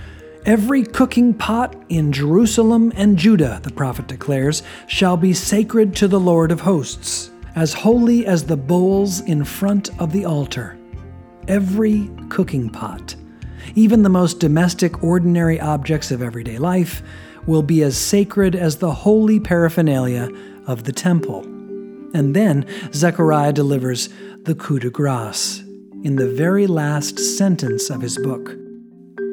Every 0.44 0.82
cooking 0.82 1.34
pot 1.34 1.76
in 1.88 2.12
Jerusalem 2.12 2.92
and 2.96 3.16
Judah, 3.16 3.60
the 3.62 3.70
prophet 3.70 4.06
declares, 4.08 4.62
shall 4.86 5.16
be 5.16 5.32
sacred 5.32 5.94
to 5.96 6.08
the 6.08 6.20
Lord 6.20 6.52
of 6.52 6.60
hosts. 6.60 7.30
As 7.58 7.72
holy 7.72 8.24
as 8.24 8.44
the 8.44 8.56
bowls 8.56 9.18
in 9.22 9.42
front 9.42 9.90
of 10.00 10.12
the 10.12 10.24
altar. 10.24 10.78
Every 11.48 12.08
cooking 12.28 12.70
pot, 12.70 13.16
even 13.74 14.04
the 14.04 14.08
most 14.08 14.38
domestic, 14.38 15.02
ordinary 15.02 15.60
objects 15.60 16.12
of 16.12 16.22
everyday 16.22 16.58
life, 16.58 17.02
will 17.46 17.64
be 17.64 17.82
as 17.82 17.98
sacred 17.98 18.54
as 18.54 18.76
the 18.76 18.92
holy 18.92 19.40
paraphernalia 19.40 20.30
of 20.68 20.84
the 20.84 20.92
temple. 20.92 21.40
And 22.14 22.36
then 22.36 22.64
Zechariah 22.92 23.54
delivers 23.54 24.08
the 24.44 24.54
coup 24.54 24.78
de 24.78 24.88
grace 24.88 25.58
in 26.04 26.14
the 26.14 26.32
very 26.32 26.68
last 26.68 27.18
sentence 27.18 27.90
of 27.90 28.02
his 28.02 28.18
book. 28.18 28.50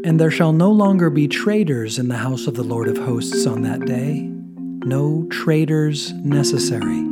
And 0.03 0.19
there 0.19 0.31
shall 0.31 0.51
no 0.51 0.71
longer 0.71 1.11
be 1.11 1.27
traders 1.27 1.99
in 1.99 2.07
the 2.07 2.17
house 2.17 2.47
of 2.47 2.55
the 2.55 2.63
Lord 2.63 2.87
of 2.87 2.97
hosts 2.97 3.45
on 3.45 3.61
that 3.61 3.85
day, 3.85 4.21
no 4.83 5.27
traders 5.29 6.11
necessary. 6.13 7.05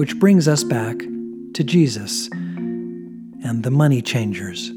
Which 0.00 0.18
brings 0.18 0.48
us 0.48 0.64
back 0.64 0.96
to 1.52 1.62
Jesus 1.62 2.30
and 2.32 3.62
the 3.62 3.70
money 3.70 4.00
changers. 4.00 4.70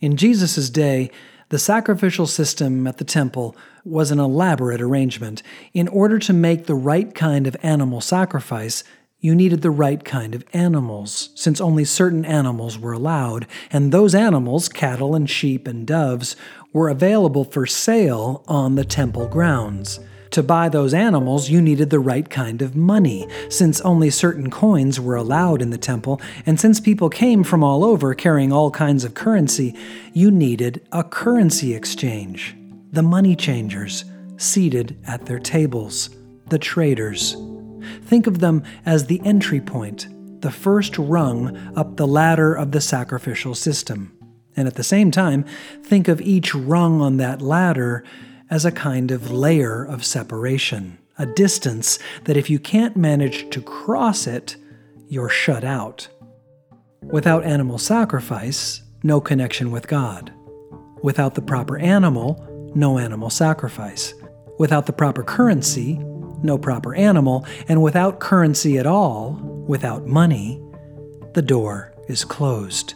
In 0.00 0.14
Jesus' 0.14 0.70
day, 0.70 1.10
the 1.48 1.58
sacrificial 1.58 2.28
system 2.28 2.86
at 2.86 2.98
the 2.98 3.04
temple 3.04 3.56
was 3.84 4.12
an 4.12 4.20
elaborate 4.20 4.80
arrangement. 4.80 5.42
In 5.74 5.88
order 5.88 6.20
to 6.20 6.32
make 6.32 6.66
the 6.66 6.76
right 6.76 7.12
kind 7.12 7.48
of 7.48 7.56
animal 7.64 8.00
sacrifice, 8.00 8.84
you 9.22 9.34
needed 9.34 9.60
the 9.60 9.70
right 9.70 10.02
kind 10.02 10.34
of 10.34 10.44
animals, 10.54 11.28
since 11.34 11.60
only 11.60 11.84
certain 11.84 12.24
animals 12.24 12.78
were 12.78 12.92
allowed, 12.92 13.46
and 13.70 13.92
those 13.92 14.14
animals, 14.14 14.70
cattle 14.70 15.14
and 15.14 15.28
sheep 15.28 15.68
and 15.68 15.86
doves, 15.86 16.36
were 16.72 16.88
available 16.88 17.44
for 17.44 17.66
sale 17.66 18.44
on 18.46 18.74
the 18.74 18.84
temple 18.84 19.26
grounds. 19.26 20.00
To 20.32 20.42
buy 20.44 20.68
those 20.68 20.94
animals, 20.94 21.50
you 21.50 21.60
needed 21.60 21.90
the 21.90 21.98
right 21.98 22.28
kind 22.30 22.62
of 22.62 22.76
money, 22.76 23.26
since 23.48 23.80
only 23.80 24.10
certain 24.10 24.48
coins 24.48 25.00
were 25.00 25.16
allowed 25.16 25.60
in 25.60 25.70
the 25.70 25.78
temple, 25.78 26.20
and 26.46 26.60
since 26.60 26.78
people 26.78 27.10
came 27.10 27.42
from 27.42 27.64
all 27.64 27.84
over 27.84 28.14
carrying 28.14 28.52
all 28.52 28.70
kinds 28.70 29.02
of 29.02 29.14
currency, 29.14 29.74
you 30.12 30.30
needed 30.30 30.86
a 30.92 31.02
currency 31.02 31.74
exchange. 31.74 32.56
The 32.92 33.02
money 33.02 33.34
changers, 33.34 34.04
seated 34.36 34.96
at 35.04 35.26
their 35.26 35.40
tables, 35.40 36.10
the 36.48 36.58
traders. 36.58 37.36
Think 38.02 38.28
of 38.28 38.38
them 38.38 38.62
as 38.86 39.06
the 39.06 39.20
entry 39.24 39.60
point, 39.60 40.06
the 40.40 40.52
first 40.52 40.96
rung 40.96 41.56
up 41.76 41.96
the 41.96 42.06
ladder 42.06 42.54
of 42.54 42.70
the 42.70 42.80
sacrificial 42.80 43.56
system. 43.56 44.16
And 44.56 44.66
at 44.66 44.74
the 44.74 44.82
same 44.82 45.10
time, 45.10 45.44
think 45.82 46.08
of 46.08 46.20
each 46.20 46.54
rung 46.54 47.00
on 47.00 47.16
that 47.18 47.40
ladder 47.40 48.04
as 48.50 48.64
a 48.64 48.72
kind 48.72 49.10
of 49.10 49.30
layer 49.30 49.84
of 49.84 50.04
separation, 50.04 50.98
a 51.18 51.26
distance 51.26 51.98
that 52.24 52.36
if 52.36 52.50
you 52.50 52.58
can't 52.58 52.96
manage 52.96 53.48
to 53.50 53.62
cross 53.62 54.26
it, 54.26 54.56
you're 55.08 55.28
shut 55.28 55.64
out. 55.64 56.08
Without 57.02 57.44
animal 57.44 57.78
sacrifice, 57.78 58.82
no 59.02 59.20
connection 59.20 59.70
with 59.70 59.88
God. 59.88 60.32
Without 61.02 61.34
the 61.34 61.42
proper 61.42 61.78
animal, 61.78 62.46
no 62.74 62.98
animal 62.98 63.30
sacrifice. 63.30 64.14
Without 64.58 64.86
the 64.86 64.92
proper 64.92 65.22
currency, 65.22 65.98
no 66.42 66.58
proper 66.58 66.94
animal, 66.94 67.46
and 67.68 67.82
without 67.82 68.20
currency 68.20 68.78
at 68.78 68.86
all, 68.86 69.38
without 69.66 70.06
money, 70.06 70.60
the 71.34 71.42
door 71.42 71.94
is 72.08 72.24
closed. 72.24 72.94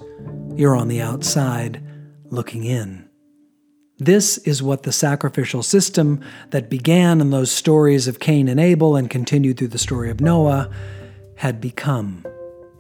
You're 0.56 0.76
on 0.76 0.87
the 0.87 1.00
outside, 1.00 1.82
looking 2.26 2.64
in. 2.64 3.08
This 3.99 4.38
is 4.38 4.62
what 4.62 4.84
the 4.84 4.92
sacrificial 4.92 5.64
system 5.64 6.20
that 6.50 6.70
began 6.70 7.20
in 7.20 7.30
those 7.30 7.50
stories 7.50 8.06
of 8.06 8.20
Cain 8.20 8.46
and 8.46 8.61
Abel 8.61 8.94
and 8.94 9.11
continued 9.11 9.58
through 9.58 9.68
the 9.68 9.78
story 9.78 10.11
of 10.11 10.20
Noah 10.20 10.70
had 11.37 11.61
become. 11.61 12.25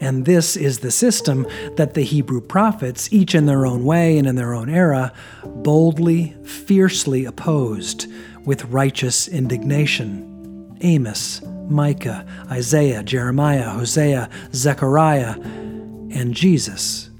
And 0.00 0.24
this 0.24 0.56
is 0.56 0.80
the 0.80 0.92
system 0.92 1.48
that 1.76 1.94
the 1.94 2.02
Hebrew 2.02 2.40
prophets, 2.40 3.12
each 3.12 3.34
in 3.34 3.46
their 3.46 3.66
own 3.66 3.84
way 3.84 4.18
and 4.18 4.26
in 4.28 4.36
their 4.36 4.54
own 4.54 4.68
era, 4.68 5.12
boldly, 5.44 6.36
fiercely 6.44 7.24
opposed 7.24 8.06
with 8.44 8.64
righteous 8.66 9.26
indignation. 9.26 10.76
Amos, 10.80 11.42
Micah, 11.68 12.24
Isaiah, 12.50 13.02
Jeremiah, 13.02 13.70
Hosea, 13.70 14.30
Zechariah, 14.52 15.40
and 15.40 16.34
Jesus. 16.34 17.10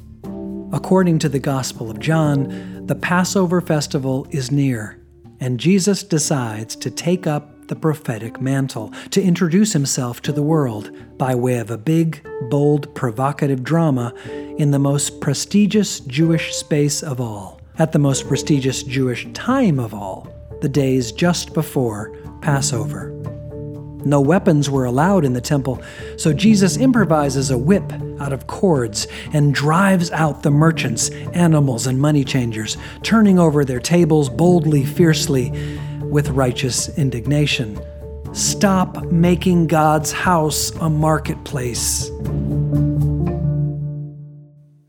According 0.74 1.20
to 1.20 1.28
the 1.28 1.38
Gospel 1.38 1.88
of 1.88 2.00
John, 2.00 2.84
the 2.88 2.96
Passover 2.96 3.60
festival 3.60 4.26
is 4.32 4.50
near, 4.50 5.00
and 5.38 5.60
Jesus 5.60 6.02
decides 6.02 6.74
to 6.74 6.90
take 6.90 7.28
up 7.28 7.68
the 7.68 7.76
prophetic 7.76 8.40
mantle, 8.40 8.92
to 9.10 9.22
introduce 9.22 9.72
himself 9.72 10.20
to 10.22 10.32
the 10.32 10.42
world 10.42 10.90
by 11.16 11.32
way 11.32 11.58
of 11.58 11.70
a 11.70 11.78
big, 11.78 12.26
bold, 12.50 12.92
provocative 12.96 13.62
drama 13.62 14.12
in 14.58 14.72
the 14.72 14.80
most 14.80 15.20
prestigious 15.20 16.00
Jewish 16.00 16.52
space 16.56 17.04
of 17.04 17.20
all, 17.20 17.60
at 17.78 17.92
the 17.92 18.00
most 18.00 18.26
prestigious 18.26 18.82
Jewish 18.82 19.28
time 19.32 19.78
of 19.78 19.94
all, 19.94 20.26
the 20.60 20.68
days 20.68 21.12
just 21.12 21.54
before 21.54 22.18
Passover. 22.40 23.23
No 24.04 24.20
weapons 24.20 24.68
were 24.68 24.84
allowed 24.84 25.24
in 25.24 25.32
the 25.32 25.40
temple, 25.40 25.82
so 26.16 26.32
Jesus 26.32 26.76
improvises 26.76 27.50
a 27.50 27.58
whip 27.58 27.92
out 28.20 28.32
of 28.32 28.46
cords 28.46 29.06
and 29.32 29.54
drives 29.54 30.10
out 30.10 30.42
the 30.42 30.50
merchants, 30.50 31.10
animals, 31.32 31.86
and 31.86 31.98
money 31.98 32.24
changers, 32.24 32.76
turning 33.02 33.38
over 33.38 33.64
their 33.64 33.80
tables 33.80 34.28
boldly, 34.28 34.84
fiercely, 34.84 35.50
with 36.02 36.30
righteous 36.30 36.96
indignation. 36.98 37.80
Stop 38.32 39.04
making 39.06 39.68
God's 39.68 40.12
house 40.12 40.70
a 40.80 40.90
marketplace. 40.90 42.10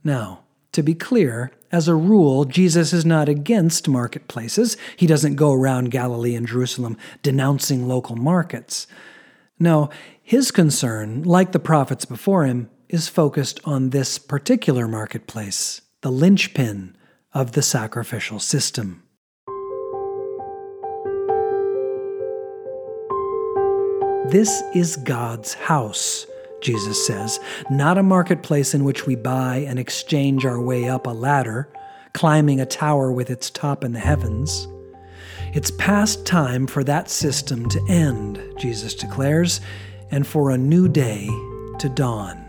Now, 0.04 0.42
to 0.74 0.84
be 0.84 0.94
clear, 0.94 1.52
as 1.76 1.90
a 1.90 1.94
rule, 1.94 2.46
Jesus 2.46 2.94
is 2.94 3.06
not 3.06 3.28
against 3.28 3.90
marketplaces. 3.90 4.78
He 4.96 5.06
doesn't 5.06 5.36
go 5.36 5.52
around 5.52 5.92
Galilee 5.92 6.34
and 6.34 6.48
Jerusalem 6.48 6.96
denouncing 7.22 7.86
local 7.86 8.16
markets. 8.16 8.88
No, 9.60 9.90
his 10.24 10.52
concern, 10.52 11.24
like 11.24 11.52
the 11.52 11.60
prophets 11.60 12.06
before 12.06 12.46
him, 12.46 12.70
is 12.88 13.10
focused 13.10 13.60
on 13.66 13.90
this 13.90 14.18
particular 14.18 14.88
marketplace, 14.88 15.82
the 16.00 16.14
linchpin 16.14 16.96
of 17.34 17.52
the 17.52 17.62
sacrificial 17.62 18.40
system. 18.40 19.04
This 24.30 24.64
is 24.74 24.96
God's 24.96 25.56
house 25.56 26.26
Jesus 26.66 27.06
says, 27.06 27.40
not 27.70 28.00
a 28.00 28.04
marketplace 28.04 28.74
in 28.74 28.84
which 28.84 29.06
we 29.06 29.16
buy 29.16 29.58
and 29.58 29.78
exchange 29.78 30.48
our 30.48 30.60
way 30.60 30.90
up 30.90 31.06
a 31.06 31.12
ladder, 31.12 31.70
climbing 32.14 32.60
a 32.60 32.66
tower 32.66 33.12
with 33.12 33.30
its 33.30 33.52
top 33.52 33.84
in 33.84 33.92
the 33.92 34.00
heavens. 34.00 34.68
It's 35.54 35.70
past 35.70 36.26
time 36.26 36.66
for 36.66 36.84
that 36.84 37.08
system 37.08 37.70
to 37.70 37.86
end, 37.88 38.42
Jesus 38.58 38.96
declares, 38.96 39.62
and 40.10 40.26
for 40.26 40.50
a 40.50 40.58
new 40.58 40.88
day 40.88 41.28
to 41.78 41.88
dawn. 41.88 42.44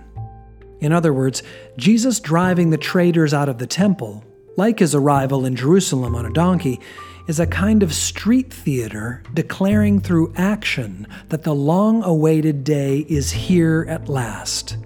In 0.80 0.92
other 0.92 1.12
words, 1.12 1.42
Jesus 1.76 2.18
driving 2.18 2.70
the 2.70 2.78
traders 2.78 3.34
out 3.34 3.50
of 3.50 3.58
the 3.58 3.66
temple, 3.66 4.24
like 4.56 4.78
his 4.78 4.94
arrival 4.94 5.44
in 5.44 5.56
Jerusalem 5.56 6.14
on 6.14 6.24
a 6.24 6.32
donkey, 6.32 6.80
is 7.26 7.40
a 7.40 7.46
kind 7.46 7.82
of 7.82 7.92
street 7.92 8.52
theater 8.52 9.22
declaring 9.34 10.00
through 10.00 10.32
action 10.36 11.06
that 11.28 11.42
the 11.42 11.54
long 11.54 12.02
awaited 12.04 12.62
day 12.64 13.00
is 13.08 13.32
here 13.32 13.84
at 13.88 14.08
last. 14.08 14.76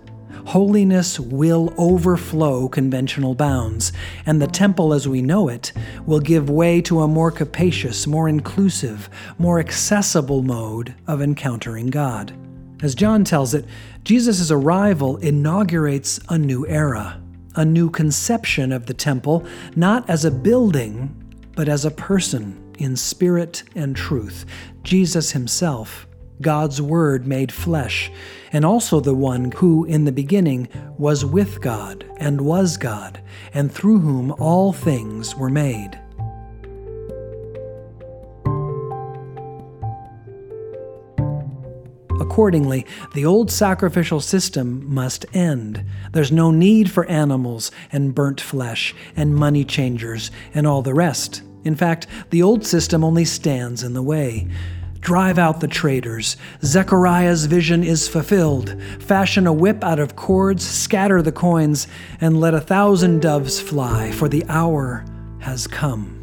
Holiness 0.47 1.21
will 1.21 1.73
overflow 1.77 2.69
conventional 2.69 3.35
bounds, 3.35 3.93
and 4.27 4.41
the 4.41 4.47
temple 4.47 4.95
as 4.95 5.07
we 5.07 5.23
know 5.23 5.49
it 5.49 5.73
will 6.07 6.19
give 6.19 6.49
way 6.49 6.81
to 6.83 7.03
a 7.03 7.09
more 7.09 7.31
capacious, 7.31 8.07
more 8.07 8.29
inclusive, 8.29 9.11
more 9.39 9.61
accessible 9.61 10.43
mode 10.43 10.95
of 11.07 11.21
encountering 11.21 11.89
God. 11.89 12.33
As 12.83 12.95
John 12.95 13.23
tells 13.25 13.53
it, 13.53 13.67
Jesus' 14.03 14.51
arrival 14.51 15.19
inaugurates 15.19 16.19
a 16.31 16.39
new 16.39 16.67
era, 16.67 17.21
a 17.55 17.65
new 17.65 17.91
conception 17.91 18.73
of 18.73 18.87
the 18.87 18.95
temple, 18.95 19.45
not 19.77 20.09
as 20.09 20.25
a 20.25 20.31
building, 20.31 21.15
but 21.55 21.69
as 21.69 21.85
a 21.85 21.91
person 21.91 22.75
in 22.79 22.97
spirit 22.97 23.63
and 23.75 23.95
truth, 23.95 24.47
Jesus 24.83 25.33
himself, 25.33 26.07
God's 26.41 26.81
Word 26.81 27.27
made 27.27 27.53
flesh, 27.53 28.11
and 28.53 28.65
also 28.65 29.01
the 29.01 29.15
one 29.15 29.53
who 29.53 29.85
in 29.85 30.05
the 30.05 30.13
beginning 30.13 30.69
was 30.97 31.25
with 31.25 31.61
God 31.61 32.05
and 32.17 32.41
was 32.41 32.77
God, 32.77 33.21
and 33.53 33.71
through 33.71 33.99
whom 34.01 34.33
all 34.33 34.73
things 34.73 35.37
were 35.37 35.51
made. 35.51 36.01
Accordingly, 42.31 42.87
the 43.13 43.27
old 43.27 43.51
sacrificial 43.51 44.21
system 44.21 44.85
must 44.89 45.27
end. 45.35 45.85
There's 46.13 46.31
no 46.31 46.53
need 46.53 46.89
for 46.89 47.05
animals 47.07 47.73
and 47.91 48.15
burnt 48.15 48.41
flesh 48.41 48.95
and 49.17 49.35
money 49.35 49.65
changers 49.65 50.31
and 50.55 50.65
all 50.65 50.81
the 50.81 50.95
rest. 50.95 51.43
In 51.65 51.75
fact, 51.75 52.07
the 52.31 52.41
old 52.41 52.65
system 52.65 53.03
only 53.03 53.25
stands 53.25 53.83
in 53.83 53.95
the 53.95 54.03
way. 54.03 54.47
Drive 55.01 55.41
out 55.41 55.59
the 55.59 55.67
traders. 55.67 56.37
Zechariah's 56.63 57.47
vision 57.47 57.83
is 57.83 58.07
fulfilled. 58.07 58.81
Fashion 59.01 59.49
a 59.49 59.53
whip 59.53 59.83
out 59.83 59.99
of 59.99 60.15
cords, 60.15 60.65
scatter 60.65 61.23
the 61.23 61.33
coins, 61.33 61.89
and 62.21 62.39
let 62.39 62.55
a 62.55 62.61
thousand 62.61 63.23
doves 63.23 63.59
fly, 63.59 64.13
for 64.13 64.29
the 64.29 64.45
hour 64.49 65.05
has 65.41 65.67
come. 65.67 66.20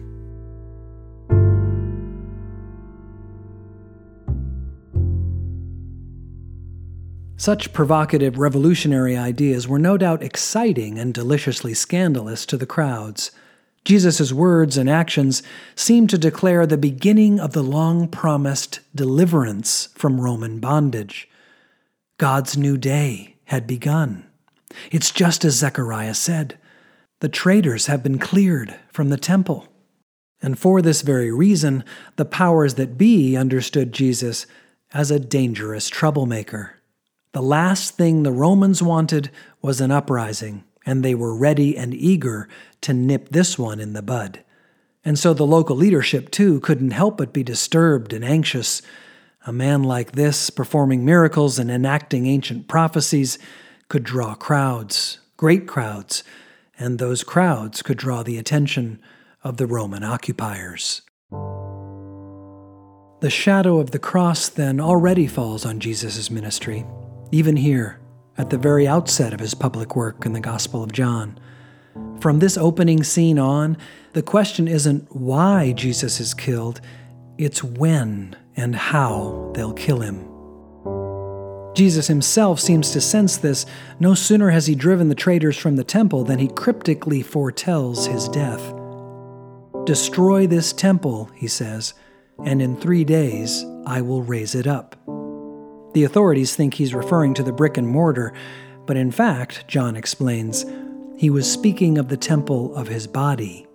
Such 7.39 7.71
provocative 7.71 8.39
revolutionary 8.39 9.15
ideas 9.15 9.67
were 9.67 9.77
no 9.77 9.95
doubt 9.95 10.23
exciting 10.23 10.97
and 10.97 11.13
deliciously 11.13 11.75
scandalous 11.75 12.47
to 12.47 12.57
the 12.57 12.65
crowds. 12.65 13.29
Jesus' 13.85 14.33
words 14.33 14.75
and 14.75 14.89
actions 14.89 15.43
seemed 15.75 16.09
to 16.09 16.17
declare 16.17 16.65
the 16.65 16.77
beginning 16.77 17.39
of 17.39 17.53
the 17.53 17.63
long 17.63 18.07
promised 18.07 18.79
deliverance 18.93 19.89
from 19.93 20.19
Roman 20.19 20.59
bondage. 20.59 21.29
God's 22.17 22.57
new 22.57 22.75
day 22.75 23.35
had 23.45 23.67
begun. 23.67 24.25
It's 24.91 25.11
just 25.11 25.45
as 25.45 25.53
Zechariah 25.53 26.15
said 26.15 26.57
the 27.19 27.29
traders 27.29 27.85
have 27.85 28.03
been 28.03 28.19
cleared 28.19 28.75
from 28.91 29.09
the 29.09 29.17
temple. 29.17 29.67
And 30.41 30.57
for 30.57 30.81
this 30.81 31.01
very 31.01 31.31
reason, 31.31 31.83
the 32.15 32.25
powers 32.25 32.75
that 32.75 32.97
be 32.97 33.37
understood 33.37 33.91
Jesus 33.91 34.47
as 34.91 35.11
a 35.11 35.19
dangerous 35.19 35.87
troublemaker. 35.87 36.76
The 37.37 37.43
last 37.43 37.97
thing 37.97 38.23
the 38.23 38.31
Romans 38.31 38.81
wanted 38.81 39.29
was 39.61 39.79
an 39.79 39.91
uprising, 39.91 40.63
and 40.87 41.05
they 41.05 41.13
were 41.13 41.37
ready 41.37 41.77
and 41.77 41.93
eager 41.93 42.49
to 42.81 42.95
nip 42.95 43.29
this 43.29 43.59
one 43.59 43.79
in 43.79 43.93
the 43.93 44.01
bud. 44.01 44.43
And 45.05 45.19
so 45.19 45.35
the 45.35 45.45
local 45.45 45.75
leadership, 45.75 46.31
too, 46.31 46.59
couldn't 46.61 46.89
help 46.97 47.15
but 47.15 47.33
be 47.33 47.43
disturbed 47.43 48.11
and 48.11 48.25
anxious. 48.25 48.81
A 49.45 49.53
man 49.53 49.83
like 49.83 50.13
this, 50.13 50.49
performing 50.49 51.05
miracles 51.05 51.59
and 51.59 51.69
enacting 51.69 52.25
ancient 52.25 52.67
prophecies, 52.67 53.37
could 53.87 54.03
draw 54.03 54.33
crowds, 54.33 55.19
great 55.37 55.67
crowds, 55.67 56.23
and 56.79 56.97
those 56.97 57.23
crowds 57.23 57.83
could 57.83 57.99
draw 57.99 58.23
the 58.23 58.39
attention 58.39 58.99
of 59.43 59.57
the 59.57 59.67
Roman 59.67 60.03
occupiers. 60.03 61.03
The 63.21 63.29
shadow 63.29 63.77
of 63.77 63.91
the 63.91 63.99
cross 63.99 64.49
then 64.49 64.79
already 64.79 65.27
falls 65.27 65.67
on 65.67 65.79
Jesus' 65.79 66.31
ministry 66.31 66.83
even 67.31 67.55
here, 67.55 67.99
at 68.37 68.49
the 68.49 68.57
very 68.57 68.87
outset 68.87 69.33
of 69.33 69.39
his 69.39 69.53
public 69.53 69.95
work 69.95 70.25
in 70.25 70.33
the 70.33 70.39
Gospel 70.39 70.83
of 70.83 70.91
John. 70.91 71.39
From 72.19 72.39
this 72.39 72.57
opening 72.57 73.03
scene 73.03 73.39
on, 73.39 73.77
the 74.13 74.21
question 74.21 74.67
isn't 74.67 75.15
why 75.15 75.71
Jesus 75.73 76.19
is 76.19 76.33
killed, 76.33 76.81
it's 77.37 77.63
when 77.63 78.35
and 78.55 78.75
how 78.75 79.51
they'll 79.55 79.73
kill 79.73 80.01
him. 80.01 80.27
Jesus 81.75 82.07
himself 82.07 82.59
seems 82.59 82.91
to 82.91 83.01
sense 83.01 83.37
this. 83.37 83.67
No 83.99 84.15
sooner 84.15 84.49
has 84.49 84.65
he 84.65 84.73
driven 84.73 85.09
the 85.09 85.15
traders 85.15 85.57
from 85.57 85.75
the 85.75 85.83
temple 85.83 86.23
than 86.23 86.39
he 86.39 86.47
cryptically 86.47 87.21
foretells 87.21 88.07
his 88.07 88.27
death. 88.29 88.73
Destroy 89.85 90.47
this 90.47 90.73
temple, 90.73 91.29
he 91.35 91.47
says, 91.47 91.93
and 92.43 92.61
in 92.61 92.75
three 92.75 93.03
days 93.03 93.63
I 93.85 94.01
will 94.01 94.23
raise 94.23 94.55
it 94.55 94.65
up. 94.65 94.95
The 95.97 96.03
authorities 96.03 96.55
think 96.55 96.75
he's 96.75 96.93
referring 96.93 97.33
to 97.33 97.41
the 97.41 97.51
brick 97.51 97.75
and 97.75 97.87
mortar, 97.87 98.31
but 98.85 98.97
in 98.97 99.09
fact, 99.09 99.67
John 99.67 99.95
explains, 99.95 100.63
he 101.17 101.31
was 101.31 101.51
speaking 101.51 101.97
of 101.97 102.07
the 102.07 102.15
temple 102.15 102.75
of 102.75 102.87
his 102.87 103.07
body. 103.07 103.65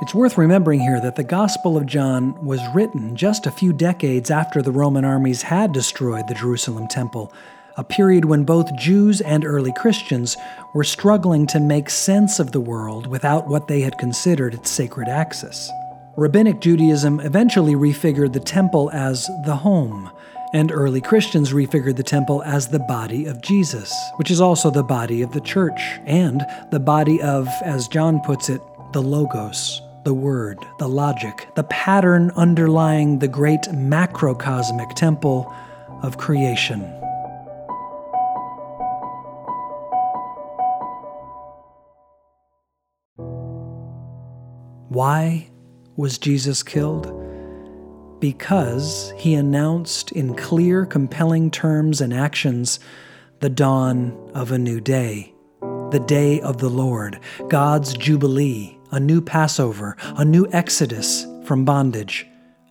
It's 0.00 0.14
worth 0.14 0.38
remembering 0.38 0.78
here 0.78 1.00
that 1.00 1.16
the 1.16 1.24
Gospel 1.24 1.76
of 1.76 1.86
John 1.86 2.44
was 2.46 2.60
written 2.72 3.16
just 3.16 3.46
a 3.46 3.50
few 3.50 3.72
decades 3.72 4.30
after 4.30 4.62
the 4.62 4.70
Roman 4.70 5.04
armies 5.04 5.42
had 5.42 5.72
destroyed 5.72 6.28
the 6.28 6.34
Jerusalem 6.34 6.86
temple, 6.86 7.32
a 7.76 7.82
period 7.82 8.26
when 8.26 8.44
both 8.44 8.76
Jews 8.76 9.20
and 9.20 9.44
early 9.44 9.72
Christians 9.72 10.36
were 10.72 10.84
struggling 10.84 11.48
to 11.48 11.58
make 11.58 11.90
sense 11.90 12.38
of 12.38 12.52
the 12.52 12.60
world 12.60 13.08
without 13.08 13.48
what 13.48 13.66
they 13.66 13.80
had 13.80 13.98
considered 13.98 14.54
its 14.54 14.70
sacred 14.70 15.08
axis. 15.08 15.68
Rabbinic 16.18 16.58
Judaism 16.58 17.20
eventually 17.20 17.74
refigured 17.74 18.32
the 18.32 18.40
temple 18.40 18.90
as 18.92 19.30
the 19.44 19.54
home, 19.54 20.10
and 20.52 20.72
early 20.72 21.00
Christians 21.00 21.52
refigured 21.52 21.94
the 21.94 22.02
temple 22.02 22.42
as 22.42 22.66
the 22.66 22.80
body 22.80 23.26
of 23.26 23.40
Jesus, 23.40 23.94
which 24.16 24.28
is 24.28 24.40
also 24.40 24.68
the 24.68 24.82
body 24.82 25.22
of 25.22 25.30
the 25.30 25.40
church, 25.40 25.80
and 26.06 26.44
the 26.72 26.80
body 26.80 27.22
of, 27.22 27.46
as 27.62 27.86
John 27.86 28.18
puts 28.18 28.48
it, 28.48 28.60
the 28.92 29.00
Logos, 29.00 29.80
the 30.02 30.12
Word, 30.12 30.58
the 30.80 30.88
logic, 30.88 31.46
the 31.54 31.62
pattern 31.62 32.32
underlying 32.34 33.20
the 33.20 33.28
great 33.28 33.62
macrocosmic 33.70 34.96
temple 34.96 35.54
of 36.02 36.18
creation. 36.18 36.80
Why 44.88 45.47
was 45.98 46.16
Jesus 46.16 46.62
killed? 46.62 47.12
Because 48.20 49.12
he 49.16 49.34
announced 49.34 50.12
in 50.12 50.36
clear, 50.36 50.86
compelling 50.86 51.50
terms 51.50 52.00
and 52.00 52.14
actions 52.14 52.78
the 53.40 53.50
dawn 53.50 54.16
of 54.32 54.52
a 54.52 54.58
new 54.58 54.80
day, 54.80 55.34
the 55.60 56.02
day 56.06 56.40
of 56.40 56.58
the 56.58 56.68
Lord, 56.68 57.18
God's 57.48 57.94
Jubilee, 57.94 58.78
a 58.92 59.00
new 59.00 59.20
Passover, 59.20 59.96
a 60.16 60.24
new 60.24 60.46
Exodus 60.52 61.26
from 61.44 61.64
bondage, 61.64 62.24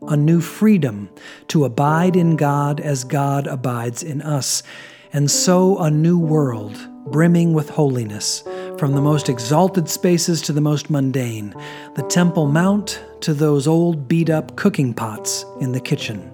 a 0.08 0.16
new 0.16 0.40
freedom 0.40 1.10
to 1.50 1.66
abide 1.66 2.16
in 2.16 2.38
God 2.38 2.80
as 2.80 3.04
God 3.04 3.46
abides 3.46 4.04
in 4.04 4.22
us, 4.22 4.64
and 5.12 5.30
so 5.30 5.78
a 5.80 5.92
new 5.92 6.18
world 6.18 6.78
brimming 7.12 7.54
with 7.54 7.70
holiness 7.70 8.44
from 8.78 8.94
the 8.94 9.02
most 9.02 9.28
exalted 9.28 9.90
spaces 9.90 10.40
to 10.44 10.54
the 10.54 10.62
most 10.62 10.90
mundane, 10.92 11.54
the 11.96 12.04
Temple 12.04 12.46
Mount 12.46 13.04
to 13.22 13.34
those 13.34 13.68
old 13.68 14.08
beat 14.08 14.30
up 14.30 14.56
cooking 14.56 14.94
pots 14.94 15.46
in 15.60 15.72
the 15.72 15.80
kitchen. 15.80 16.32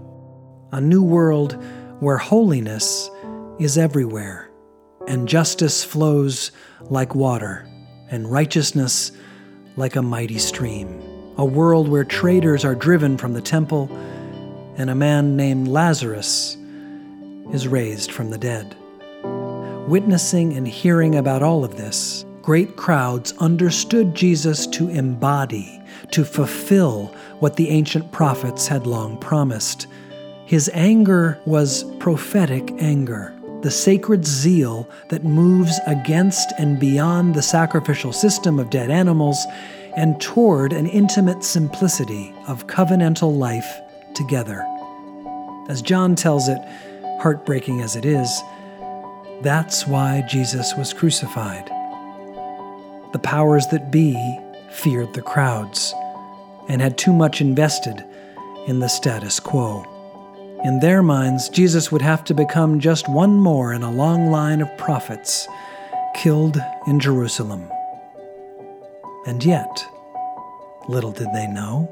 A 0.73 0.81
new 0.81 1.01
world 1.01 1.57
where 2.01 2.17
holiness 2.17 3.09
is 3.59 3.77
everywhere, 3.77 4.49
and 5.07 5.27
justice 5.27 5.85
flows 5.85 6.51
like 6.89 7.15
water, 7.15 7.65
and 8.09 8.29
righteousness 8.29 9.13
like 9.77 9.95
a 9.95 10.01
mighty 10.01 10.37
stream. 10.37 11.01
A 11.37 11.45
world 11.45 11.87
where 11.87 12.03
traders 12.03 12.65
are 12.65 12.75
driven 12.75 13.17
from 13.17 13.33
the 13.33 13.41
temple, 13.41 13.89
and 14.75 14.89
a 14.89 14.95
man 14.95 15.37
named 15.37 15.69
Lazarus 15.69 16.57
is 17.53 17.69
raised 17.69 18.11
from 18.11 18.31
the 18.31 18.37
dead. 18.37 18.75
Witnessing 19.87 20.53
and 20.53 20.67
hearing 20.67 21.15
about 21.15 21.41
all 21.41 21.63
of 21.63 21.77
this, 21.77 22.25
great 22.43 22.75
crowds 22.75 23.33
understood 23.39 24.13
Jesus 24.13 24.67
to 24.67 24.89
embody, 24.89 25.81
to 26.11 26.25
fulfill 26.25 27.05
what 27.39 27.55
the 27.55 27.69
ancient 27.69 28.11
prophets 28.11 28.67
had 28.67 28.85
long 28.85 29.17
promised. 29.17 29.87
His 30.45 30.69
anger 30.73 31.39
was 31.45 31.85
prophetic 31.99 32.69
anger, 32.79 33.33
the 33.61 33.71
sacred 33.71 34.25
zeal 34.25 34.89
that 35.07 35.23
moves 35.23 35.79
against 35.87 36.51
and 36.59 36.77
beyond 36.77 37.33
the 37.33 37.41
sacrificial 37.41 38.11
system 38.11 38.59
of 38.59 38.69
dead 38.69 38.91
animals 38.91 39.45
and 39.95 40.19
toward 40.19 40.73
an 40.73 40.87
intimate 40.87 41.45
simplicity 41.45 42.33
of 42.49 42.67
covenantal 42.67 43.37
life 43.37 43.79
together. 44.15 44.65
As 45.69 45.81
John 45.81 46.13
tells 46.13 46.49
it, 46.49 46.59
heartbreaking 47.21 47.79
as 47.79 47.95
it 47.95 48.03
is, 48.03 48.41
that's 49.43 49.87
why 49.87 50.25
Jesus 50.27 50.73
was 50.75 50.91
crucified 50.91 51.71
the 53.13 53.19
powers 53.19 53.67
that 53.67 53.91
be 53.91 54.39
feared 54.71 55.13
the 55.13 55.21
crowds 55.21 55.93
and 56.67 56.81
had 56.81 56.97
too 56.97 57.13
much 57.13 57.41
invested 57.41 58.03
in 58.67 58.79
the 58.79 58.89
status 58.89 59.39
quo. 59.39 59.85
In 60.63 60.79
their 60.79 61.03
minds, 61.03 61.49
Jesus 61.49 61.91
would 61.91 62.01
have 62.01 62.23
to 62.25 62.33
become 62.33 62.79
just 62.79 63.07
one 63.09 63.35
more 63.35 63.73
in 63.73 63.83
a 63.83 63.91
long 63.91 64.31
line 64.31 64.61
of 64.61 64.77
prophets 64.77 65.47
killed 66.15 66.57
in 66.87 66.99
Jerusalem. 66.99 67.69
And 69.25 69.43
yet, 69.43 69.85
little 70.87 71.11
did 71.11 71.31
they 71.33 71.47
know, 71.47 71.89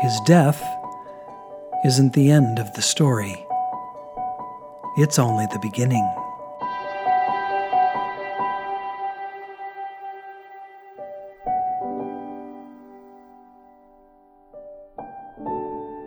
his 0.00 0.20
death 0.26 0.62
isn't 1.84 2.12
the 2.12 2.30
end 2.30 2.58
of 2.58 2.72
the 2.74 2.82
story. 2.82 3.46
It's 4.96 5.18
only 5.18 5.46
the 5.46 5.58
beginning. 5.60 6.23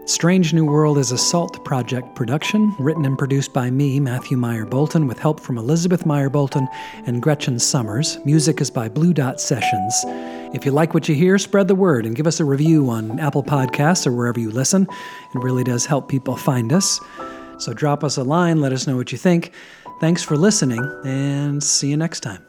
Strange 0.08 0.54
New 0.54 0.63
World 0.63 0.98
is 0.98 1.12
a 1.12 1.17
SALT 1.17 1.65
Project 1.65 2.15
production, 2.15 2.74
written 2.80 3.04
and 3.04 3.17
produced 3.17 3.52
by 3.52 3.70
me, 3.70 4.00
Matthew 4.00 4.38
Myer 4.38 4.65
Boulton, 4.65 5.06
with 5.06 5.20
help 5.20 5.38
from 5.38 5.58
Elizabeth 5.58 6.06
Myer 6.06 6.30
Boulton 6.30 6.65
and 7.06 7.22
Gretchen 7.22 7.60
Summers. 7.60 8.17
Music 8.24 8.62
is 8.62 8.72
by 8.72 8.88
Blue 8.88 9.13
Dot 9.13 9.41
Sessions. 9.41 9.93
If 10.56 10.65
you 10.65 10.72
like 10.72 10.93
what 10.93 11.10
you 11.10 11.13
hear, 11.13 11.38
spread 11.38 11.67
the 11.67 11.76
word 11.76 12.06
and 12.06 12.15
give 12.15 12.26
us 12.26 12.39
a 12.39 12.46
review 12.46 12.89
on 12.89 13.20
Apple 13.20 13.43
Podcasts 13.43 14.08
or 14.08 14.13
wherever 14.13 14.39
you 14.39 14.50
listen. 14.50 14.84
It 15.36 15.39
really 15.39 15.65
does 15.65 15.86
help 15.86 16.08
people 16.08 16.38
find 16.38 16.72
us. 16.72 17.02
So 17.58 17.74
drop 17.74 18.02
us 18.06 18.15
a 18.15 18.24
line, 18.24 18.62
let 18.62 18.72
us 18.72 18.88
know 18.88 18.96
what 18.96 19.12
you 19.12 19.17
think. 19.17 19.52
Thanks 20.00 20.24
for 20.24 20.38
listening, 20.38 20.89
and 21.04 21.62
see 21.62 21.89
you 21.89 21.98
next 21.98 22.22
time. 22.22 22.46